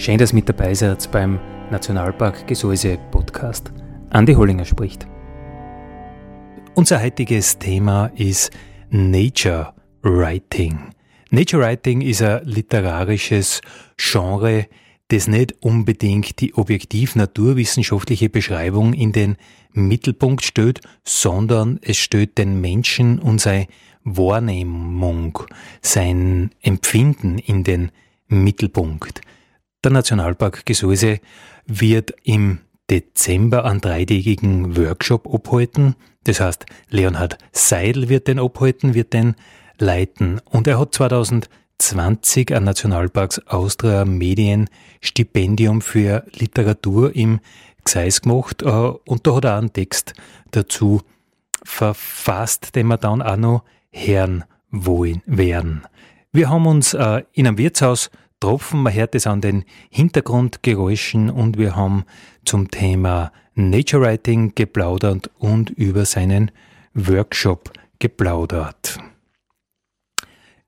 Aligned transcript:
Schön, 0.00 0.16
dass 0.16 0.32
mit 0.32 0.48
dabei 0.48 0.72
seid 0.72 1.12
beim 1.12 1.38
Nationalpark 1.70 2.46
Gesäuse 2.46 2.98
Podcast. 3.10 3.70
Andi 4.08 4.32
Hollinger 4.32 4.64
spricht. 4.64 5.06
Unser 6.74 7.02
heutiges 7.02 7.58
Thema 7.58 8.06
ist 8.16 8.50
Nature 8.88 9.74
Writing. 10.00 10.94
Nature 11.28 11.64
Writing 11.64 12.00
ist 12.00 12.22
ein 12.22 12.46
literarisches 12.46 13.60
Genre, 13.98 14.68
das 15.08 15.28
nicht 15.28 15.56
unbedingt 15.60 16.40
die 16.40 16.54
objektiv 16.54 17.14
naturwissenschaftliche 17.14 18.30
Beschreibung 18.30 18.94
in 18.94 19.12
den 19.12 19.36
Mittelpunkt 19.74 20.42
stellt, 20.42 20.80
sondern 21.04 21.78
es 21.82 21.98
stellt 21.98 22.38
den 22.38 22.58
Menschen 22.62 23.18
und 23.18 23.38
seine 23.38 23.66
Wahrnehmung, 24.04 25.40
sein 25.82 26.52
Empfinden 26.62 27.36
in 27.36 27.64
den 27.64 27.90
Mittelpunkt. 28.28 29.20
Der 29.82 29.92
Nationalpark 29.92 30.66
Gesäuse 30.66 31.20
wird 31.64 32.12
im 32.22 32.58
Dezember 32.90 33.64
einen 33.64 33.80
dreitägigen 33.80 34.76
Workshop 34.76 35.26
abhalten. 35.32 35.94
Das 36.24 36.40
heißt, 36.40 36.66
Leonhard 36.90 37.38
Seidel 37.52 38.10
wird 38.10 38.28
den 38.28 38.38
abhalten, 38.38 38.92
wird 38.92 39.14
den 39.14 39.36
leiten. 39.78 40.38
Und 40.44 40.66
er 40.66 40.78
hat 40.78 40.92
2020 40.92 42.54
ein 42.54 42.64
Nationalparks 42.64 43.38
Austria 43.46 44.04
Medien 44.04 44.68
Stipendium 45.00 45.80
für 45.80 46.24
Literatur 46.34 47.16
im 47.16 47.40
Gseis 47.84 48.20
gemacht. 48.20 48.60
Äh, 48.60 48.66
und 48.66 49.26
da 49.26 49.36
hat 49.36 49.46
er 49.46 49.56
einen 49.56 49.72
Text 49.72 50.12
dazu 50.50 51.00
verfasst, 51.64 52.74
den 52.74 52.88
wir 52.88 52.98
dann 52.98 53.22
auch 53.22 53.36
noch 53.36 53.64
hören 53.90 54.44
wollen 54.70 55.22
werden. 55.24 55.84
Wir 56.32 56.50
haben 56.50 56.66
uns 56.66 56.92
äh, 56.92 57.22
in 57.32 57.46
einem 57.46 57.56
Wirtshaus 57.56 58.10
Tropfen. 58.40 58.82
Man 58.82 58.94
hört 58.94 59.14
es 59.14 59.26
an 59.26 59.40
den 59.40 59.64
Hintergrundgeräuschen 59.90 61.30
und 61.30 61.58
wir 61.58 61.76
haben 61.76 62.04
zum 62.44 62.70
Thema 62.70 63.32
Nature 63.54 64.02
Writing 64.02 64.54
geplaudert 64.54 65.30
und 65.38 65.70
über 65.70 66.06
seinen 66.06 66.50
Workshop 66.94 67.72
geplaudert. 67.98 68.98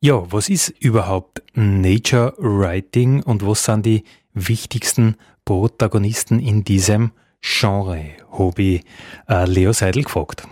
Ja, 0.00 0.31
was 0.31 0.49
ist 0.49 0.69
überhaupt 0.81 1.43
Nature 1.55 2.34
Writing 2.38 3.22
und 3.22 3.47
was 3.47 3.65
sind 3.65 3.87
die 3.87 4.05
wichtigsten 4.34 5.16
Protagonisten 5.44 6.41
in 6.41 6.65
diesem 6.65 7.12
Genre? 7.41 8.00
Ich 8.56 8.84
äh, 9.28 9.44
Leo 9.47 9.72
Seidel 9.72 10.03
gefragt. 10.03 10.47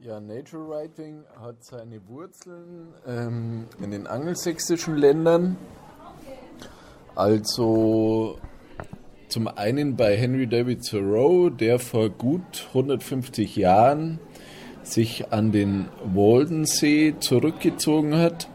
Ja, 0.00 0.20
Nature 0.20 0.68
Writing 0.68 1.24
hat 1.40 1.62
seine 1.64 2.00
Wurzeln 2.08 2.94
ähm, 3.06 3.66
in 3.82 3.90
den 3.90 4.06
angelsächsischen 4.06 4.96
Ländern 4.96 5.56
also 7.18 8.38
zum 9.28 9.48
einen 9.48 9.96
bei 9.96 10.16
Henry 10.16 10.46
David 10.46 10.88
Thoreau, 10.88 11.50
der 11.50 11.80
vor 11.80 12.10
gut 12.10 12.68
150 12.68 13.56
Jahren 13.56 14.20
sich 14.84 15.32
an 15.32 15.50
den 15.50 15.86
Waldensee 16.14 17.14
zurückgezogen 17.18 18.16
hat 18.16 18.48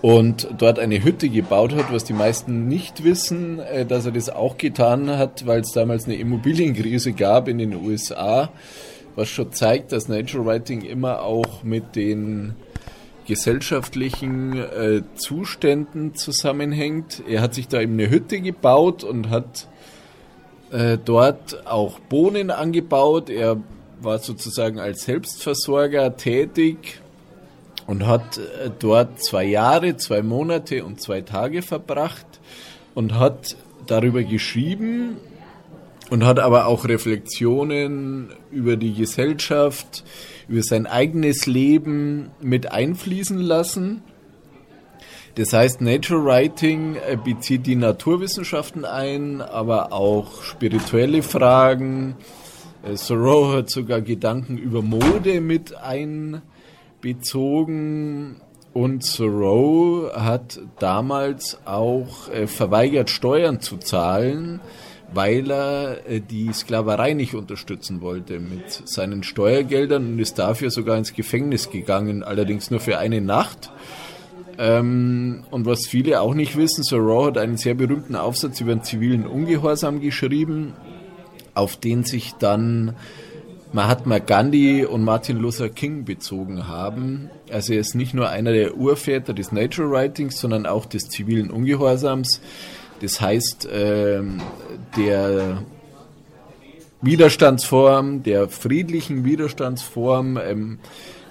und 0.00 0.48
dort 0.58 0.78
eine 0.78 1.02
Hütte 1.02 1.28
gebaut 1.28 1.74
hat, 1.74 1.92
was 1.92 2.04
die 2.04 2.12
meisten 2.12 2.68
nicht 2.68 3.02
wissen, 3.02 3.58
äh, 3.58 3.84
dass 3.84 4.06
er 4.06 4.12
das 4.12 4.30
auch 4.30 4.56
getan 4.56 5.10
hat, 5.10 5.44
weil 5.44 5.62
es 5.62 5.72
damals 5.72 6.04
eine 6.04 6.14
Immobilienkrise 6.14 7.14
gab 7.14 7.48
in 7.48 7.58
den 7.58 7.74
USA, 7.74 8.50
was 9.16 9.28
schon 9.28 9.52
zeigt, 9.52 9.90
dass 9.90 10.06
Nature 10.06 10.46
Writing 10.46 10.82
immer 10.82 11.22
auch 11.22 11.64
mit 11.64 11.96
den 11.96 12.54
gesellschaftlichen 13.28 14.58
äh, 14.58 15.02
Zuständen 15.14 16.14
zusammenhängt. 16.14 17.22
Er 17.28 17.42
hat 17.42 17.54
sich 17.54 17.68
da 17.68 17.80
eben 17.80 17.92
eine 17.92 18.10
Hütte 18.10 18.40
gebaut 18.40 19.04
und 19.04 19.28
hat 19.28 19.68
äh, 20.72 20.96
dort 21.02 21.66
auch 21.66 22.00
Bohnen 22.00 22.50
angebaut. 22.50 23.28
Er 23.28 23.58
war 24.00 24.18
sozusagen 24.18 24.80
als 24.80 25.04
Selbstversorger 25.04 26.16
tätig 26.16 27.00
und 27.86 28.06
hat 28.06 28.38
äh, 28.38 28.70
dort 28.78 29.22
zwei 29.22 29.44
Jahre, 29.44 29.98
zwei 29.98 30.22
Monate 30.22 30.84
und 30.84 31.00
zwei 31.00 31.20
Tage 31.20 31.60
verbracht 31.60 32.26
und 32.94 33.14
hat 33.14 33.56
darüber 33.86 34.22
geschrieben 34.22 35.18
und 36.08 36.24
hat 36.24 36.38
aber 36.38 36.66
auch 36.66 36.86
Reflexionen 36.86 38.30
über 38.50 38.76
die 38.76 38.94
Gesellschaft, 38.94 40.02
über 40.48 40.62
sein 40.62 40.86
eigenes 40.86 41.46
Leben 41.46 42.30
mit 42.40 42.72
einfließen 42.72 43.38
lassen. 43.38 44.02
Das 45.34 45.52
heißt, 45.52 45.82
Nature 45.82 46.24
Writing 46.24 46.96
äh, 46.96 47.16
bezieht 47.22 47.66
die 47.66 47.76
Naturwissenschaften 47.76 48.84
ein, 48.84 49.40
aber 49.40 49.92
auch 49.92 50.42
spirituelle 50.42 51.22
Fragen. 51.22 52.16
Äh, 52.82 52.94
Thoreau 52.94 53.52
hat 53.52 53.70
sogar 53.70 54.00
Gedanken 54.00 54.58
über 54.58 54.82
Mode 54.82 55.40
mit 55.40 55.76
einbezogen. 55.76 58.40
Und 58.72 59.16
Thoreau 59.16 60.10
hat 60.12 60.60
damals 60.78 61.58
auch 61.64 62.28
äh, 62.30 62.46
verweigert, 62.46 63.10
Steuern 63.10 63.60
zu 63.60 63.76
zahlen, 63.76 64.60
weil 65.12 65.50
er 65.50 66.06
äh, 66.08 66.20
die 66.20 66.52
Sklaverei 66.52 67.14
nicht 67.14 67.34
unterstützen 67.34 68.00
wollte 68.00 68.40
mit 68.40 68.70
seinen 68.70 69.22
Steuergeldern 69.22 70.12
und 70.12 70.18
ist 70.18 70.38
dafür 70.38 70.70
sogar 70.70 70.98
ins 70.98 71.14
Gefängnis 71.14 71.70
gegangen, 71.70 72.22
allerdings 72.22 72.70
nur 72.70 72.80
für 72.80 72.98
eine 72.98 73.20
Nacht. 73.20 73.70
Ähm, 74.58 75.44
und 75.50 75.66
was 75.66 75.86
viele 75.86 76.20
auch 76.20 76.34
nicht 76.34 76.56
wissen, 76.56 76.82
Thoreau 76.82 77.26
hat 77.26 77.38
einen 77.38 77.56
sehr 77.56 77.74
berühmten 77.74 78.16
Aufsatz 78.16 78.60
über 78.60 78.74
den 78.74 78.82
zivilen 78.82 79.26
Ungehorsam 79.26 80.00
geschrieben, 80.00 80.74
auf 81.54 81.76
den 81.76 82.04
sich 82.04 82.34
dann 82.38 82.96
Mahatma 83.72 84.18
Gandhi 84.18 84.84
und 84.84 85.04
Martin 85.04 85.38
Luther 85.38 85.68
King 85.68 86.04
bezogen 86.04 86.66
haben. 86.68 87.30
Also 87.50 87.74
er 87.74 87.80
ist 87.80 87.94
nicht 87.94 88.14
nur 88.14 88.28
einer 88.30 88.52
der 88.52 88.76
Urväter 88.76 89.34
des 89.34 89.52
Nature 89.52 89.90
Writings, 89.90 90.40
sondern 90.40 90.66
auch 90.66 90.86
des 90.86 91.08
zivilen 91.08 91.50
Ungehorsams. 91.50 92.40
Das 93.00 93.20
heißt, 93.20 93.68
ähm, 93.70 94.40
der 94.96 95.62
Widerstandsform, 97.00 98.22
der 98.22 98.48
friedlichen 98.48 99.24
Widerstandsform, 99.24 100.36
ähm, 100.36 100.78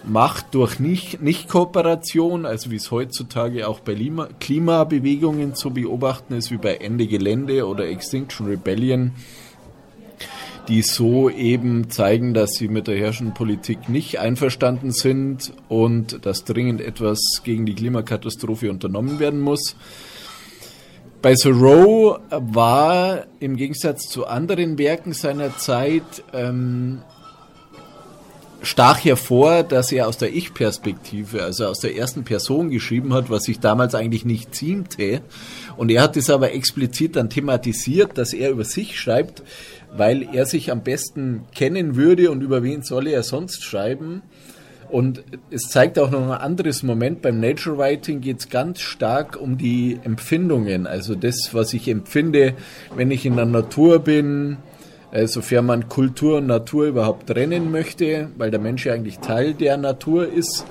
Macht 0.08 0.54
durch 0.56 0.80
Nicht-Kooperation, 0.80 2.46
also 2.46 2.72
wie 2.72 2.78
es 2.78 2.92
heutzutage 2.92 3.68
auch 3.68 3.81
bei 3.81 3.94
Klima 3.94 4.30
Klimabewegungen 4.40 5.54
zu 5.54 5.72
beobachten 5.72 6.34
ist, 6.34 6.50
wie 6.50 6.58
bei 6.58 6.75
Ende 6.75 7.08
Gelände 7.08 7.68
oder 7.68 7.90
Extinction 7.90 8.48
Rebellion, 8.48 9.12
die 10.69 10.81
so 10.81 11.30
eben 11.30 11.90
zeigen, 11.90 12.34
dass 12.34 12.52
sie 12.54 12.69
mit 12.69 12.88
der 12.88 12.98
herrschenden 12.98 13.34
Politik 13.34 13.90
nicht 13.90 14.19
einverstanden 14.19 14.92
sind 14.92 15.52
und 15.68 16.25
dass 16.25 16.46
dringend 16.46 16.80
etwas 16.80 17.19
gegen 17.44 17.66
die 17.66 17.75
Klimakatastrophe 17.75 18.69
unternommen 18.69 19.19
werden 19.19 19.42
muss. 19.42 19.75
Bei 21.28 21.36
Thoreau 21.36 22.20
war 22.30 23.26
im 23.42 23.58
Gegensatz 23.58 24.08
zu 24.08 24.28
anderen 24.28 24.78
Werken 24.78 25.12
seiner 25.12 25.58
Zeit 25.58 26.24
ähm, 26.32 27.02
stach 28.62 29.04
hervor, 29.04 29.64
dass 29.64 29.92
er 29.92 30.08
aus 30.08 30.18
der 30.18 30.34
Ich-Perspektive, 30.34 31.44
also 31.44 31.66
aus 31.66 31.80
der 31.80 31.98
ersten 31.98 32.24
Person 32.24 32.70
geschrieben 32.70 33.14
hat, 33.14 33.30
was 33.30 33.44
sich 33.44 33.60
damals 33.60 33.94
eigentlich 33.94 34.24
nicht 34.24 34.56
ziemte. 34.56 35.20
Und 35.76 35.92
er 35.92 36.02
hat 36.02 36.16
es 36.16 36.30
aber 36.30 36.54
explizit 36.54 37.18
dann 37.18 37.30
thematisiert, 37.30 38.18
dass 38.18 38.32
er 38.32 38.52
über 38.52 38.64
sich 38.64 38.98
schreibt, 38.98 39.44
weil 39.98 40.34
er 40.34 40.46
sich 40.46 40.72
am 40.72 40.82
besten 40.82 41.42
kennen 41.54 41.98
würde 41.98 42.32
und 42.32 42.42
über 42.42 42.64
wen 42.64 42.84
solle 42.84 43.12
er 43.12 43.24
sonst 43.24 43.66
schreiben. 43.66 44.22
Und 44.89 45.24
es 45.51 45.63
zeigt 45.63 46.00
auch 46.00 46.12
noch 46.12 46.22
ein 46.22 46.31
anderes 46.31 46.81
Moment. 46.81 47.22
Beim 47.22 47.39
Nature 47.39 47.78
Writing 47.78 48.22
geht 48.22 48.39
es 48.39 48.50
ganz 48.50 48.80
stark 48.80 49.39
um 49.39 49.57
die 49.57 50.00
Empfindungen. 50.04 50.88
Also 50.88 51.16
das, 51.16 51.50
was 51.54 51.74
ich 51.74 51.88
empfinde, 51.89 52.54
wenn 52.95 53.12
ich 53.12 53.25
in 53.25 53.36
der 53.36 53.45
Natur 53.45 54.00
bin, 54.00 54.57
äh, 55.12 55.28
sofern 55.28 55.66
man 55.66 55.89
Kultur 55.89 56.38
und 56.38 56.48
Natur 56.48 56.86
überhaupt 56.86 57.28
trennen 57.28 57.72
möchte, 57.72 58.30
weil 58.38 58.50
der 58.50 58.62
Mensch 58.62 58.86
ja 58.86 58.94
eigentlich 58.94 59.19
Teil 59.19 59.54
der 59.54 59.78
Natur 59.78 60.31
ist. 60.31 60.66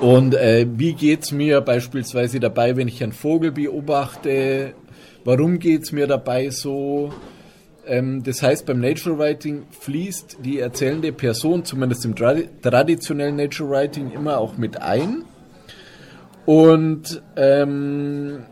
Und 0.00 0.34
äh, 0.34 0.66
wie 0.76 1.12
es 1.12 1.32
mir 1.32 1.60
beispielsweise 1.60 2.40
dabei, 2.40 2.76
wenn 2.76 2.88
ich 2.88 3.02
einen 3.02 3.12
Vogel 3.12 3.52
beobachte? 3.52 4.74
Warum 5.24 5.58
geht 5.58 5.82
es 5.82 5.92
mir 5.92 6.06
dabei 6.06 6.50
so? 6.50 7.12
Ähm, 7.90 8.22
das 8.22 8.40
heißt, 8.40 8.66
beim 8.66 8.80
Nature 8.80 9.18
Writing 9.18 9.64
fließt 9.70 10.38
die 10.44 10.60
erzählende 10.60 11.12
Person, 11.12 11.64
zumindest 11.64 12.04
im 12.04 12.14
traditionellen 12.14 13.34
Nature 13.34 13.68
Writing, 13.68 14.12
immer 14.12 14.38
auch 14.38 14.56
mit 14.56 14.80
ein. 14.80 15.24
Und 16.46 17.20
ähm, 17.36 18.44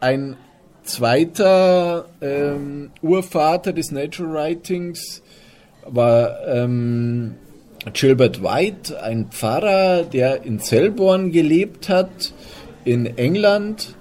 ein 0.00 0.36
zweiter 0.82 2.06
ähm, 2.22 2.90
Urvater 3.02 3.74
des 3.74 3.92
Nature 3.92 4.32
Writings 4.32 5.22
war 5.86 6.46
ähm, 6.46 7.34
Gilbert 7.92 8.42
White, 8.42 9.02
ein 9.02 9.26
Pfarrer, 9.30 10.04
der 10.04 10.42
in 10.44 10.58
Selborne 10.58 11.30
gelebt 11.30 11.90
hat, 11.90 12.32
in 12.86 13.18
England 13.18 13.94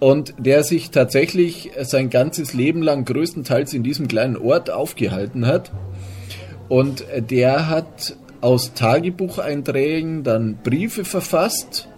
und 0.00 0.34
der 0.38 0.62
sich 0.62 0.90
tatsächlich 0.90 1.70
sein 1.82 2.10
ganzes 2.10 2.54
Leben 2.54 2.82
lang 2.82 3.04
größtenteils 3.04 3.74
in 3.74 3.82
diesem 3.82 4.08
kleinen 4.08 4.36
Ort 4.36 4.70
aufgehalten 4.70 5.46
hat. 5.46 5.72
Und 6.68 7.04
der 7.30 7.68
hat 7.68 8.16
aus 8.40 8.74
Tagebucheinträgen 8.74 10.22
dann 10.22 10.58
Briefe 10.62 11.04
verfasst 11.04 11.88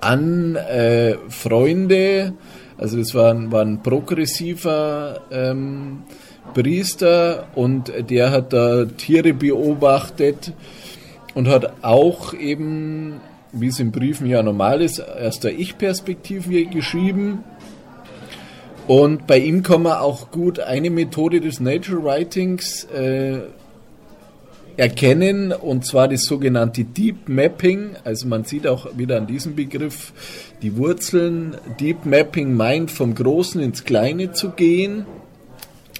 an 0.00 0.56
äh, 0.56 1.16
Freunde, 1.28 2.34
also 2.76 2.98
das 2.98 3.14
war, 3.14 3.52
war 3.52 3.62
ein 3.62 3.82
progressiver 3.82 5.20
ähm, 5.30 6.02
Priester 6.54 7.46
und 7.54 7.92
der 8.10 8.30
hat 8.30 8.52
da 8.52 8.84
Tiere 8.84 9.32
beobachtet 9.32 10.52
und 11.34 11.48
hat 11.48 11.72
auch 11.82 12.34
eben, 12.34 13.20
wie 13.52 13.68
es 13.68 13.78
in 13.80 13.92
Briefen 13.92 14.26
ja 14.26 14.42
normal 14.42 14.82
ist, 14.82 15.00
aus 15.00 15.40
der 15.40 15.58
Ich-Perspektive 15.58 16.64
geschrieben. 16.66 17.44
Und 18.88 19.26
bei 19.26 19.38
ihm 19.38 19.62
kann 19.62 19.82
man 19.82 19.98
auch 19.98 20.30
gut 20.30 20.58
eine 20.58 20.90
Methode 20.90 21.40
des 21.40 21.60
Nature 21.60 22.02
Writings 22.02 22.84
äh, 22.84 23.40
erkennen, 24.76 25.52
und 25.52 25.84
zwar 25.84 26.08
das 26.08 26.24
sogenannte 26.24 26.84
Deep 26.84 27.28
Mapping. 27.28 27.90
Also 28.04 28.26
man 28.26 28.44
sieht 28.44 28.66
auch 28.66 28.96
wieder 28.96 29.18
an 29.18 29.26
diesem 29.26 29.54
Begriff 29.54 30.12
die 30.62 30.76
Wurzeln. 30.76 31.56
Deep 31.78 32.06
Mapping 32.06 32.54
meint, 32.54 32.90
vom 32.90 33.14
Großen 33.14 33.60
ins 33.60 33.84
Kleine 33.84 34.32
zu 34.32 34.50
gehen. 34.50 35.06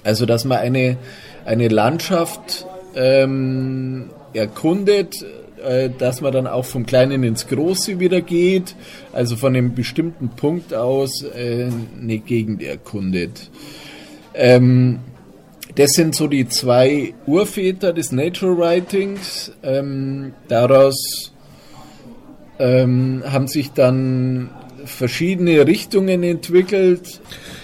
Also 0.03 0.25
dass 0.25 0.43
man 0.43 0.57
eine, 0.57 0.97
eine 1.45 1.69
Landschaft 1.69 2.65
ähm, 2.95 4.09
erkundet, 4.33 5.25
äh, 5.63 5.89
dass 5.97 6.21
man 6.21 6.33
dann 6.33 6.47
auch 6.47 6.65
vom 6.65 6.85
Kleinen 6.85 7.23
ins 7.23 7.47
Große 7.47 7.99
wieder 7.99 8.21
geht, 8.21 8.75
also 9.11 9.35
von 9.35 9.55
einem 9.55 9.73
bestimmten 9.73 10.29
Punkt 10.29 10.73
aus 10.73 11.23
äh, 11.23 11.69
eine 12.01 12.17
Gegend 12.19 12.61
erkundet. 12.61 13.49
Ähm, 14.33 14.99
das 15.75 15.91
sind 15.91 16.15
so 16.15 16.27
die 16.27 16.47
zwei 16.47 17.13
Urväter 17.25 17.93
des 17.93 18.11
Nature 18.11 18.57
Writings. 18.57 19.51
Ähm, 19.63 20.33
daraus 20.47 21.33
ähm, 22.59 23.23
haben 23.25 23.47
sich 23.47 23.71
dann 23.71 24.49
verschiedene 24.85 25.65
Richtungen 25.65 26.23
entwickelt. 26.23 27.21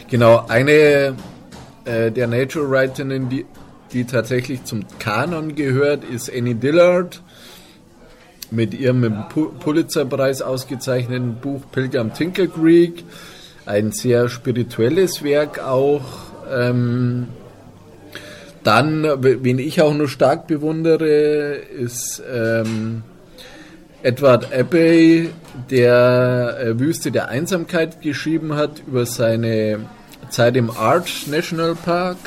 Genau, 0.09 0.45
eine 0.47 1.15
äh, 1.85 2.11
der 2.11 2.27
Nature 2.27 2.69
Writerinnen, 2.69 3.29
die, 3.29 3.45
die 3.93 4.05
tatsächlich 4.05 4.63
zum 4.63 4.85
Kanon 4.97 5.55
gehört, 5.55 6.03
ist 6.03 6.31
Annie 6.33 6.55
Dillard 6.55 7.21
mit 8.51 8.73
ihrem 8.73 9.25
Pulitzerpreis 9.59 10.41
ausgezeichneten 10.41 11.35
Buch 11.35 11.61
Pilgrim 11.71 12.13
Tinker 12.13 12.47
Creek. 12.47 13.03
Ein 13.65 13.91
sehr 13.91 14.29
spirituelles 14.29 15.23
Werk 15.23 15.59
auch. 15.59 16.03
Ähm, 16.51 17.27
dann, 18.63 19.03
wen 19.21 19.59
ich 19.59 19.81
auch 19.81 19.93
nur 19.93 20.09
stark 20.09 20.47
bewundere, 20.47 21.53
ist 21.55 22.21
ähm, 22.31 23.03
Edward 24.03 24.53
Abbey, 24.53 25.29
der 25.69 26.57
äh, 26.59 26.79
Wüste 26.79 27.11
der 27.11 27.29
Einsamkeit 27.29 28.01
geschrieben 28.01 28.55
hat 28.55 28.81
über 28.87 29.05
seine 29.05 29.79
Zeit 30.29 30.55
im 30.55 30.71
Arch 30.71 31.27
National 31.27 31.75
Park. 31.75 32.17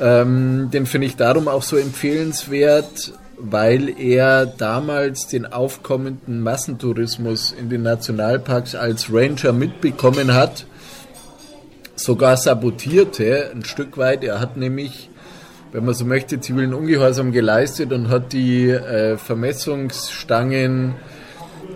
Ähm, 0.00 0.70
den 0.72 0.86
finde 0.86 1.06
ich 1.06 1.16
darum 1.16 1.48
auch 1.48 1.62
so 1.62 1.76
empfehlenswert, 1.76 3.12
weil 3.38 3.98
er 4.00 4.46
damals 4.46 5.26
den 5.26 5.46
aufkommenden 5.52 6.40
Massentourismus 6.40 7.52
in 7.52 7.68
den 7.68 7.82
Nationalparks 7.82 8.74
als 8.74 9.12
Ranger 9.12 9.52
mitbekommen 9.52 10.34
hat 10.34 10.66
sogar 11.96 12.36
sabotierte, 12.36 13.50
ein 13.52 13.64
Stück 13.64 13.98
weit. 13.98 14.22
Er 14.22 14.38
hat 14.38 14.56
nämlich, 14.56 15.10
wenn 15.72 15.84
man 15.84 15.94
so 15.94 16.04
möchte, 16.04 16.40
zivilen 16.40 16.74
Ungehorsam 16.74 17.32
geleistet 17.32 17.92
und 17.92 18.08
hat 18.08 18.32
die 18.32 18.68
äh, 18.68 19.16
Vermessungsstangen 19.16 20.94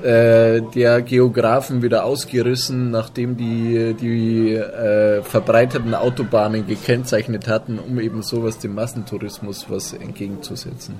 äh, 0.02 0.60
der 0.74 1.02
Geografen 1.02 1.82
wieder 1.82 2.04
ausgerissen, 2.04 2.90
nachdem 2.90 3.36
die 3.36 3.94
die 3.98 4.54
äh, 4.54 5.22
verbreiterten 5.22 5.94
Autobahnen 5.94 6.66
gekennzeichnet 6.66 7.48
hatten, 7.48 7.78
um 7.78 7.98
eben 7.98 8.22
sowas 8.22 8.58
dem 8.58 8.74
Massentourismus 8.74 9.66
was 9.68 9.92
entgegenzusetzen. 9.92 10.94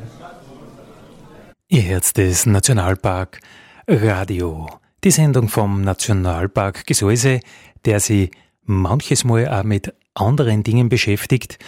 Ihr 1.72 1.82
Herz 1.82 2.12
des 2.12 2.46
Nationalpark 2.46 3.38
Radio. 3.86 4.68
Die 5.04 5.12
Sendung 5.12 5.48
vom 5.48 5.82
Nationalpark 5.82 6.84
Gesäuse, 6.84 7.38
der 7.84 8.00
sie 8.00 8.32
manches 8.64 9.22
Mal 9.22 9.46
auch 9.46 9.62
mit 9.62 9.94
anderen 10.14 10.64
Dingen 10.64 10.88
beschäftigt, 10.88 11.60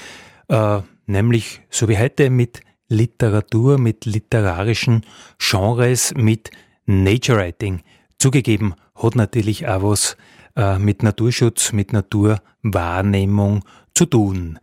äh, 0.49 0.81
nämlich 1.07 1.61
so 1.71 1.89
wie 1.89 1.99
heute 1.99 2.31
mit 2.31 2.63
Literatur, 2.89 3.79
mit 3.79 4.05
literarischen 4.05 5.07
Genres, 5.39 6.13
mit 6.17 6.51
Nature 6.85 7.39
Writing. 7.39 7.83
Zugegeben, 8.19 8.75
hat 8.97 9.15
natürlich 9.15 9.69
auch 9.69 9.85
was 9.85 10.17
äh, 10.57 10.81
mit 10.81 11.05
Naturschutz, 11.05 11.73
mit 11.73 11.93
Naturwahrnehmung 11.93 13.65
zu 13.95 14.07
tun. 14.07 14.59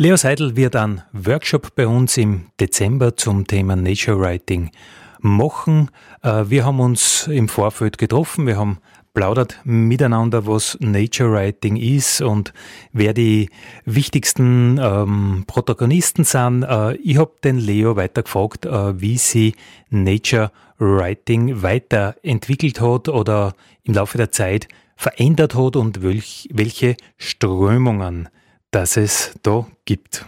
Leo 0.00 0.16
Seidel 0.16 0.56
wird 0.56 0.76
einen 0.76 1.02
Workshop 1.12 1.74
bei 1.74 1.86
uns 1.86 2.16
im 2.16 2.46
Dezember 2.58 3.18
zum 3.18 3.46
Thema 3.46 3.76
Nature 3.76 4.18
Writing 4.18 4.70
machen. 5.18 5.90
Äh, 6.22 6.44
wir 6.46 6.64
haben 6.64 6.80
uns 6.80 7.26
im 7.26 7.50
Vorfeld 7.50 7.98
getroffen, 7.98 8.46
wir 8.46 8.56
haben 8.56 8.78
plaudert 9.12 9.60
miteinander, 9.64 10.46
was 10.46 10.78
Nature 10.80 11.32
Writing 11.32 11.76
ist 11.76 12.22
und 12.22 12.54
wer 12.94 13.12
die 13.12 13.50
wichtigsten 13.84 14.80
ähm, 14.82 15.44
Protagonisten 15.46 16.24
sind. 16.24 16.62
Äh, 16.62 16.94
ich 16.94 17.18
habe 17.18 17.32
den 17.44 17.58
Leo 17.58 17.94
weiter 17.94 18.22
gefragt, 18.22 18.64
äh, 18.64 18.98
wie 18.98 19.18
sie 19.18 19.54
Nature 19.90 20.50
Writing 20.78 21.60
weiterentwickelt 21.60 22.80
hat 22.80 23.10
oder 23.10 23.54
im 23.82 23.92
Laufe 23.92 24.16
der 24.16 24.30
Zeit 24.30 24.66
verändert 24.96 25.54
hat 25.54 25.76
und 25.76 26.02
welch, 26.02 26.48
welche 26.50 26.96
Strömungen 27.18 28.30
das 28.70 28.96
es 28.96 29.32
da 29.42 29.66
gibt. 29.84 30.24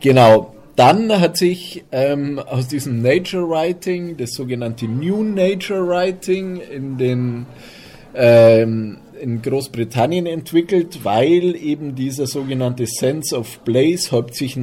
Genau, 0.00 0.54
dann 0.76 1.20
hat 1.20 1.36
sich 1.36 1.84
ähm, 1.92 2.38
aus 2.38 2.68
diesem 2.68 3.02
Nature 3.02 3.48
Writing, 3.48 4.16
das 4.16 4.30
sogenannte 4.32 4.86
New 4.86 5.22
Nature 5.22 5.86
Writing 5.86 6.56
in 6.56 6.96
den 6.96 7.46
ähm, 8.14 8.98
in 9.20 9.42
Großbritannien 9.42 10.26
entwickelt, 10.26 11.04
weil 11.04 11.54
eben 11.54 11.94
dieser 11.94 12.26
sogenannte 12.26 12.86
Sense 12.86 13.36
of 13.36 13.62
Place 13.64 14.10
häufig, 14.12 14.58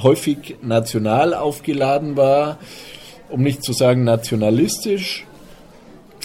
häufig 0.00 0.56
national 0.62 1.34
aufgeladen 1.34 2.16
war, 2.16 2.58
um 3.28 3.42
nicht 3.42 3.64
zu 3.64 3.72
sagen 3.72 4.04
nationalistisch. 4.04 5.26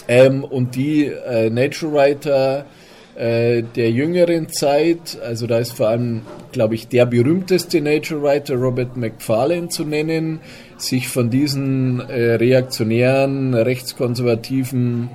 Ähm, 0.08 0.44
und 0.44 0.76
die 0.76 1.06
äh, 1.06 1.50
Nature 1.50 1.92
Writer 1.92 2.66
äh, 3.14 3.62
der 3.62 3.90
jüngeren 3.90 4.48
Zeit, 4.48 5.18
also 5.22 5.46
da 5.46 5.58
ist 5.58 5.72
vor 5.72 5.88
allem, 5.88 6.22
glaube 6.50 6.74
ich, 6.74 6.88
der 6.88 7.06
berühmteste 7.06 7.80
Nature 7.80 8.22
Writer 8.22 8.54
Robert 8.54 8.96
McFarlane 8.96 9.68
zu 9.68 9.84
nennen, 9.84 10.40
sich 10.78 11.08
von 11.08 11.28
diesen 11.28 12.00
äh, 12.00 12.34
reaktionären, 12.34 13.54
rechtskonservativen 13.54 15.10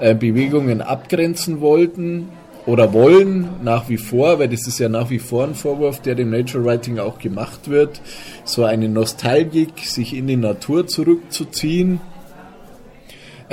äh, 0.00 0.14
Bewegungen 0.14 0.80
abgrenzen 0.80 1.60
wollten 1.60 2.28
oder 2.64 2.92
wollen 2.92 3.48
nach 3.64 3.88
wie 3.88 3.96
vor, 3.96 4.38
weil 4.38 4.48
das 4.48 4.66
ist 4.68 4.78
ja 4.78 4.88
nach 4.88 5.10
wie 5.10 5.18
vor 5.18 5.44
ein 5.44 5.54
Vorwurf, 5.54 6.00
der 6.00 6.14
dem 6.14 6.30
Nature 6.30 6.64
Writing 6.64 6.98
auch 6.98 7.18
gemacht 7.18 7.68
wird, 7.68 8.00
so 8.44 8.64
eine 8.64 8.88
Nostalgik, 8.88 9.80
sich 9.80 10.14
in 10.16 10.28
die 10.28 10.36
Natur 10.36 10.86
zurückzuziehen. 10.86 12.00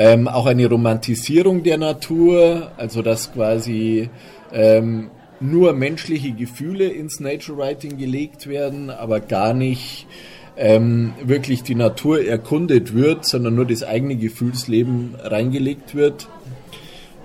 Ähm, 0.02 0.30
auch 0.30 0.46
eine 0.46 0.66
Romantisierung 0.66 1.62
der 1.64 1.78
Natur, 1.78 2.72
also 2.78 3.02
dass 3.02 3.34
quasi 3.34 4.10
ähm, 4.54 5.10
nur 5.42 5.74
menschliche 5.74 6.32
Gefühle 6.32 6.88
ins 6.88 7.20
Nature 7.20 7.58
Writing 7.58 7.98
gelegt 7.98 8.48
werden, 8.48 8.92
aber 8.92 9.20
gar 9.20 9.54
nicht 9.54 10.08
ähm, 10.56 11.12
wirklich 11.22 11.64
die 11.64 11.76
Natur 11.76 12.26
erkundet 12.26 12.94
wird, 12.94 13.26
sondern 13.26 13.56
nur 13.56 13.66
das 13.66 13.84
eigene 13.84 14.16
Gefühlsleben 14.16 15.16
reingelegt 15.22 15.96
wird. 15.96 16.30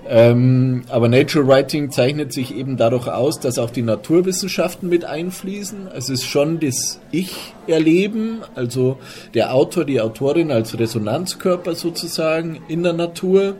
Ähm, 0.07 0.83
aber 0.89 1.07
Nature 1.07 1.47
Writing 1.47 1.89
zeichnet 1.89 2.31
sich 2.31 2.55
eben 2.55 2.77
dadurch 2.77 3.07
aus, 3.07 3.39
dass 3.39 3.57
auch 3.57 3.71
die 3.71 3.81
Naturwissenschaften 3.81 4.87
mit 4.87 5.03
einfließen. 5.03 5.87
Es 5.95 6.09
ist 6.09 6.25
schon 6.25 6.59
das 6.59 6.99
Ich-Erleben, 7.11 8.41
also 8.53 8.97
der 9.33 9.55
Autor, 9.55 9.83
die 9.83 9.99
Autorin 9.99 10.51
als 10.51 10.77
Resonanzkörper 10.77 11.73
sozusagen 11.73 12.59
in 12.67 12.83
der 12.83 12.93
Natur, 12.93 13.55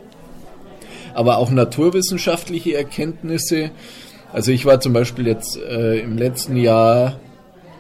aber 1.16 1.40
auch 1.40 1.50
naturwissenschaftliche 1.50 2.76
Erkenntnisse. 2.76 3.72
Also 4.32 4.52
ich 4.52 4.66
war 4.66 4.80
zum 4.80 4.94
Beispiel 4.94 5.26
jetzt 5.26 5.58
äh, 5.58 6.00
im 6.00 6.16
letzten 6.16 6.58
Jahr 6.58 7.20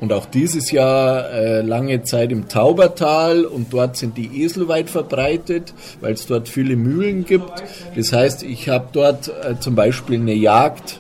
und 0.05 0.13
auch 0.13 0.27
dieses 0.27 0.69
Jahr 0.69 1.31
äh, 1.31 1.61
lange 1.61 2.03
Zeit 2.03 2.31
im 2.31 2.47
Taubertal 2.47 3.43
und 3.43 3.73
dort 3.73 3.97
sind 3.97 4.19
die 4.19 4.43
Esel 4.43 4.67
weit 4.67 4.87
verbreitet, 4.87 5.73
weil 5.99 6.13
es 6.13 6.27
dort 6.27 6.47
viele 6.47 6.75
Mühlen 6.75 7.25
gibt. 7.25 7.63
Das 7.95 8.13
heißt, 8.13 8.43
ich 8.43 8.69
habe 8.69 8.89
dort 8.93 9.29
äh, 9.29 9.59
zum 9.59 9.73
Beispiel 9.73 10.19
eine 10.19 10.35
Jagd 10.35 10.99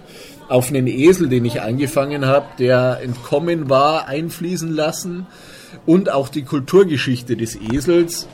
auf 0.49 0.69
einen 0.69 0.87
Esel, 0.87 1.29
den 1.29 1.45
ich 1.45 1.61
angefangen 1.61 2.25
habe, 2.25 2.47
der 2.57 2.99
entkommen 3.03 3.69
war, 3.69 4.07
einfließen 4.07 4.73
lassen 4.73 5.27
und 5.85 6.11
auch 6.11 6.27
die 6.27 6.41
Kulturgeschichte 6.41 7.37
des 7.37 7.55
Esels, 7.55 8.27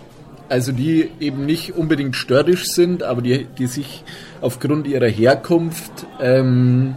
also 0.47 0.71
die 0.71 1.11
eben 1.19 1.45
nicht 1.45 1.75
unbedingt 1.75 2.15
störrisch 2.15 2.67
sind, 2.67 3.03
aber 3.03 3.21
die, 3.21 3.45
die 3.57 3.67
sich 3.67 4.05
aufgrund 4.39 4.87
ihrer 4.87 5.09
Herkunft, 5.09 6.07
ähm, 6.21 6.95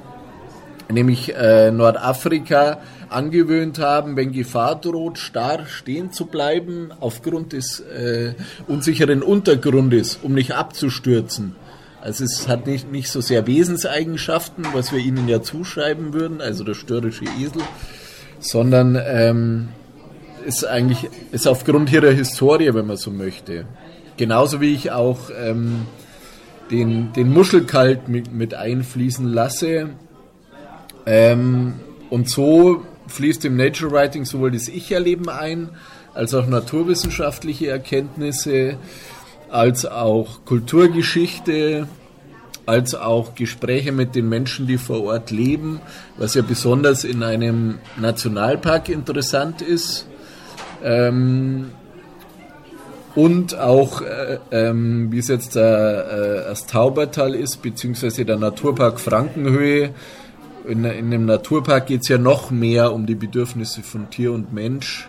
nämlich 0.89 1.35
äh, 1.35 1.73
Nordafrika, 1.73 2.79
angewöhnt 3.15 3.79
haben, 3.79 4.17
wenn 4.17 4.33
Gefahr 4.33 4.81
droht, 4.81 5.19
starr 5.19 5.67
stehen 5.67 6.13
zu 6.13 6.27
bleiben 6.27 6.91
aufgrund 7.01 7.53
des 7.53 7.81
äh, 7.81 8.35
unsicheren 8.67 9.23
Untergrundes, 9.23 10.19
um 10.23 10.35
nicht 10.35 10.53
abzustürzen. 10.53 11.57
Also 12.01 12.25
es 12.25 12.49
hat 12.49 12.67
nicht, 12.67 12.93
nicht 12.93 13.09
so 13.09 13.23
sehr 13.23 13.47
Wesenseigenschaften, 13.47 14.67
was 14.75 14.93
wir 14.93 14.99
ihnen 14.99 15.27
ja 15.27 15.41
zuschreiben 15.41 16.13
würden, 16.13 16.43
also 16.43 16.63
der 16.63 16.75
störrische 16.75 17.25
Esel, 17.41 17.63
sondern 18.41 19.01
ähm, 19.03 19.69
ist 20.45 20.65
eigentlich 20.65 21.09
ist 21.33 21.49
aufgrund 21.49 21.91
ihrer 21.91 22.11
Historie, 22.11 22.75
wenn 22.75 22.87
man 22.87 22.99
so 22.99 23.11
möchte. 23.11 23.65
Genauso 24.17 24.61
wie 24.61 24.75
ich 24.75 24.93
auch 24.93 25.31
ähm, 25.43 25.87
den, 26.71 27.13
den 27.15 27.33
Muschelkalt 27.33 28.09
mit, 28.09 28.33
mit 28.33 28.55
einfließen 28.55 29.27
lasse. 29.27 29.91
Ähm, 31.07 31.75
und 32.11 32.29
so 32.29 32.83
fließt 33.09 33.45
im 33.45 33.57
Nature 33.57 33.93
Writing 33.93 34.25
sowohl 34.25 34.51
das 34.51 34.69
Ich-Erleben 34.69 35.29
ein, 35.29 35.71
als 36.15 36.35
auch 36.35 36.47
naturwissenschaftliche 36.47 37.69
Erkenntnisse, 37.69 38.77
als 39.51 39.87
auch 39.87 40.45
Kulturgeschichte, 40.45 41.89
als 42.67 42.95
auch 42.95 43.35
Gespräche 43.35 43.93
mit 43.93 44.15
den 44.15 44.29
Menschen, 44.29 44.67
die 44.67 44.79
vor 44.79 45.03
Ort 45.05 45.31
leben, 45.31 45.81
was 46.17 46.35
ja 46.35 46.43
besonders 46.43 47.05
in 47.05 47.23
einem 47.23 47.79
Nationalpark 47.97 48.89
interessant 48.89 49.61
ist. 49.61 50.07
Ähm, 50.83 51.71
und 53.15 53.57
auch, 53.57 54.03
äh, 54.03 54.39
ähm, 54.51 55.13
wie 55.13 55.19
es 55.19 55.29
jetzt 55.29 55.55
äh, 55.57 55.61
äh, 55.61 56.45
das 56.49 56.67
Taubertal 56.67 57.35
ist, 57.35 57.63
beziehungsweise 57.63 58.25
der 58.25 58.39
Naturpark 58.39 58.99
Frankenhöhe, 58.99 59.91
in, 60.67 60.85
in 60.85 61.07
einem 61.07 61.27
Naturpark 61.27 61.87
geht 61.87 62.03
es 62.03 62.09
ja 62.09 62.19
noch 62.19 62.51
mehr 62.51 62.93
um 62.93 63.07
die 63.07 63.15
Bedürfnisse 63.15 63.83
von 63.83 64.11
Tier 64.11 64.33
und 64.33 64.53
Mensch, 64.53 65.09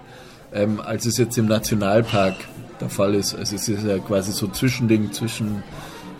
ähm, 0.53 0.79
als 0.79 1.05
es 1.05 1.17
jetzt 1.17 1.37
im 1.37 1.45
Nationalpark 1.45 2.35
der 2.79 2.89
Fall 2.89 3.15
ist. 3.15 3.35
Also 3.35 3.55
es 3.55 3.67
ist 3.67 3.83
ja 3.83 3.97
quasi 3.99 4.31
so 4.31 4.47
Zwischending 4.47 5.11
zwischen 5.11 5.63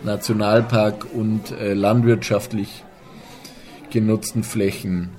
Nationalpark 0.04 1.06
und 1.12 1.50
äh, 1.52 1.74
landwirtschaftlich 1.74 2.84
genutzten 3.90 4.42
Flächen. 4.42 5.10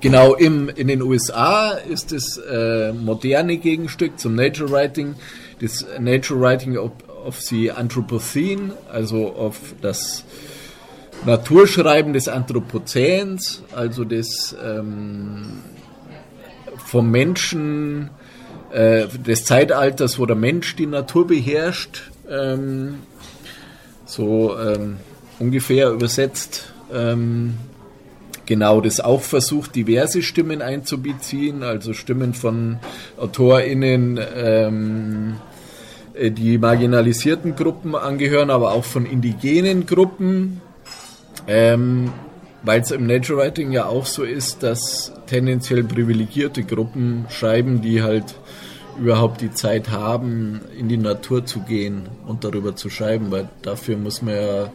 Genau, 0.00 0.34
im, 0.34 0.68
in 0.68 0.88
den 0.88 1.02
USA 1.02 1.70
ist 1.70 2.10
das 2.10 2.36
äh, 2.36 2.92
moderne 2.92 3.56
Gegenstück 3.58 4.18
zum 4.18 4.34
Nature 4.34 4.70
Writing, 4.70 5.14
das 5.60 5.86
Nature 6.00 6.40
Writing 6.40 6.76
of, 6.76 6.90
of 7.24 7.40
the 7.40 7.70
Anthropocene, 7.70 8.72
also 8.92 9.32
auf 9.32 9.74
das 9.80 10.24
Naturschreiben 11.24 12.12
des 12.12 12.28
Anthropozäns, 12.28 13.62
also 13.74 14.04
des 14.04 14.56
ähm, 14.62 15.60
vom 16.84 17.10
Menschen, 17.10 18.10
äh, 18.72 19.06
des 19.06 19.44
Zeitalters, 19.44 20.18
wo 20.18 20.26
der 20.26 20.36
Mensch 20.36 20.74
die 20.76 20.86
Natur 20.86 21.26
beherrscht, 21.26 22.10
ähm, 22.28 22.96
so 24.04 24.58
ähm, 24.58 24.96
ungefähr 25.38 25.90
übersetzt. 25.90 26.72
Ähm, 26.92 27.54
genau, 28.46 28.80
das 28.80 29.00
auch 29.00 29.22
versucht, 29.22 29.76
diverse 29.76 30.22
Stimmen 30.22 30.60
einzubeziehen, 30.60 31.62
also 31.62 31.92
Stimmen 31.92 32.34
von 32.34 32.78
AutorInnen, 33.16 34.20
ähm, 34.34 35.36
äh, 36.14 36.30
die 36.30 36.58
marginalisierten 36.58 37.54
Gruppen 37.56 37.94
angehören, 37.94 38.50
aber 38.50 38.72
auch 38.72 38.84
von 38.84 39.06
indigenen 39.06 39.86
Gruppen, 39.86 40.60
ähm, 41.46 42.12
Weil 42.62 42.80
es 42.80 42.90
im 42.92 43.06
Nature 43.06 43.40
Writing 43.40 43.72
ja 43.72 43.86
auch 43.86 44.06
so 44.06 44.22
ist, 44.22 44.62
dass 44.62 45.12
tendenziell 45.26 45.82
privilegierte 45.82 46.62
Gruppen 46.62 47.26
schreiben, 47.28 47.82
die 47.82 48.02
halt 48.02 48.36
überhaupt 48.98 49.40
die 49.40 49.52
Zeit 49.52 49.90
haben, 49.90 50.60
in 50.78 50.88
die 50.88 50.96
Natur 50.96 51.44
zu 51.44 51.60
gehen 51.60 52.08
und 52.26 52.44
darüber 52.44 52.76
zu 52.76 52.90
schreiben, 52.90 53.30
weil 53.30 53.48
dafür 53.62 53.96
muss 53.96 54.22
man 54.22 54.34
ja 54.34 54.72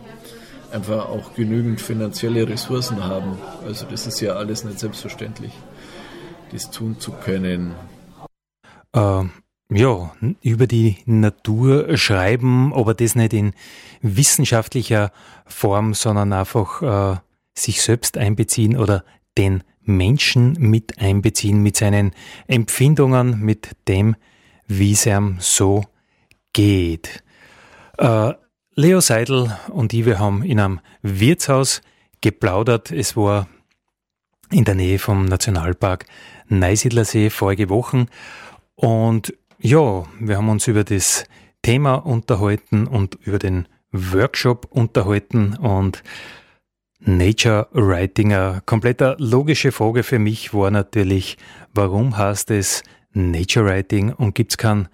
einfach 0.72 1.08
auch 1.08 1.34
genügend 1.36 1.80
finanzielle 1.80 2.48
Ressourcen 2.48 3.04
haben. 3.04 3.38
Also 3.66 3.86
das 3.90 4.08
ist 4.08 4.20
ja 4.20 4.34
alles 4.34 4.64
nicht 4.64 4.80
selbstverständlich, 4.80 5.54
das 6.52 6.72
tun 6.72 7.00
zu 7.00 7.12
können. 7.12 7.74
Ähm, 8.94 9.32
ja, 9.70 10.14
über 10.42 10.68
die 10.68 10.98
Natur 11.06 11.98
schreiben, 11.98 12.74
aber 12.74 12.94
das 12.94 13.16
nicht 13.16 13.34
in 13.34 13.54
wissenschaftlicher 14.02 15.12
Form, 15.46 15.94
sondern 15.94 16.32
einfach 16.34 16.82
äh, 17.16 17.20
sich 17.54 17.82
selbst 17.82 18.18
einbeziehen 18.18 18.78
oder 18.78 19.04
den 19.38 19.64
Menschen 19.82 20.54
mit 20.60 21.00
einbeziehen, 21.00 21.62
mit 21.64 21.78
seinen 21.78 22.12
Empfindungen, 22.48 23.40
mit 23.40 23.76
dem, 23.88 24.16
wie 24.68 24.94
es 24.94 25.06
ihm 25.06 25.38
so 25.40 25.86
geht. 26.54 27.24
Äh, 27.98 28.34
Leo 28.76 29.00
Seidel 29.02 29.58
und 29.70 29.94
ich, 29.94 30.06
wir 30.06 30.20
haben 30.20 30.44
in 30.44 30.60
einem 30.60 30.80
Wirtshaus 31.02 31.82
geplaudert. 32.22 32.92
Es 32.92 33.18
war 33.18 33.48
in 34.52 34.66
der 34.66 34.76
Nähe 34.76 35.00
vom 35.00 35.26
Nationalpark 35.26 36.06
Neusiedlersee 36.48 37.30
vorige 37.30 37.70
Wochen. 37.70 38.06
Und 38.76 39.34
ja, 39.60 40.04
wir 40.20 40.38
haben 40.38 40.50
uns 40.50 40.68
über 40.68 40.84
das 40.84 41.26
Thema 41.62 41.96
unterhalten 41.96 42.88
und 42.88 43.16
über 43.24 43.40
den 43.40 43.68
Workshop 43.92 44.68
unterhalten 44.70 45.56
und 45.56 46.04
Nature 47.00 47.68
Writing. 47.72 48.34
Eine 48.34 48.62
kompletter 48.66 49.16
logische 49.20 49.72
Frage 49.72 50.04
für 50.04 50.20
mich 50.20 50.54
war 50.54 50.72
natürlich, 50.72 51.38
warum 51.74 52.18
heißt 52.18 52.52
es 52.52 52.84
Nature 53.14 53.66
Writing 53.66 54.14
und 54.14 54.36
gibt 54.36 54.54
es 54.54 54.58
keinen 54.58 54.88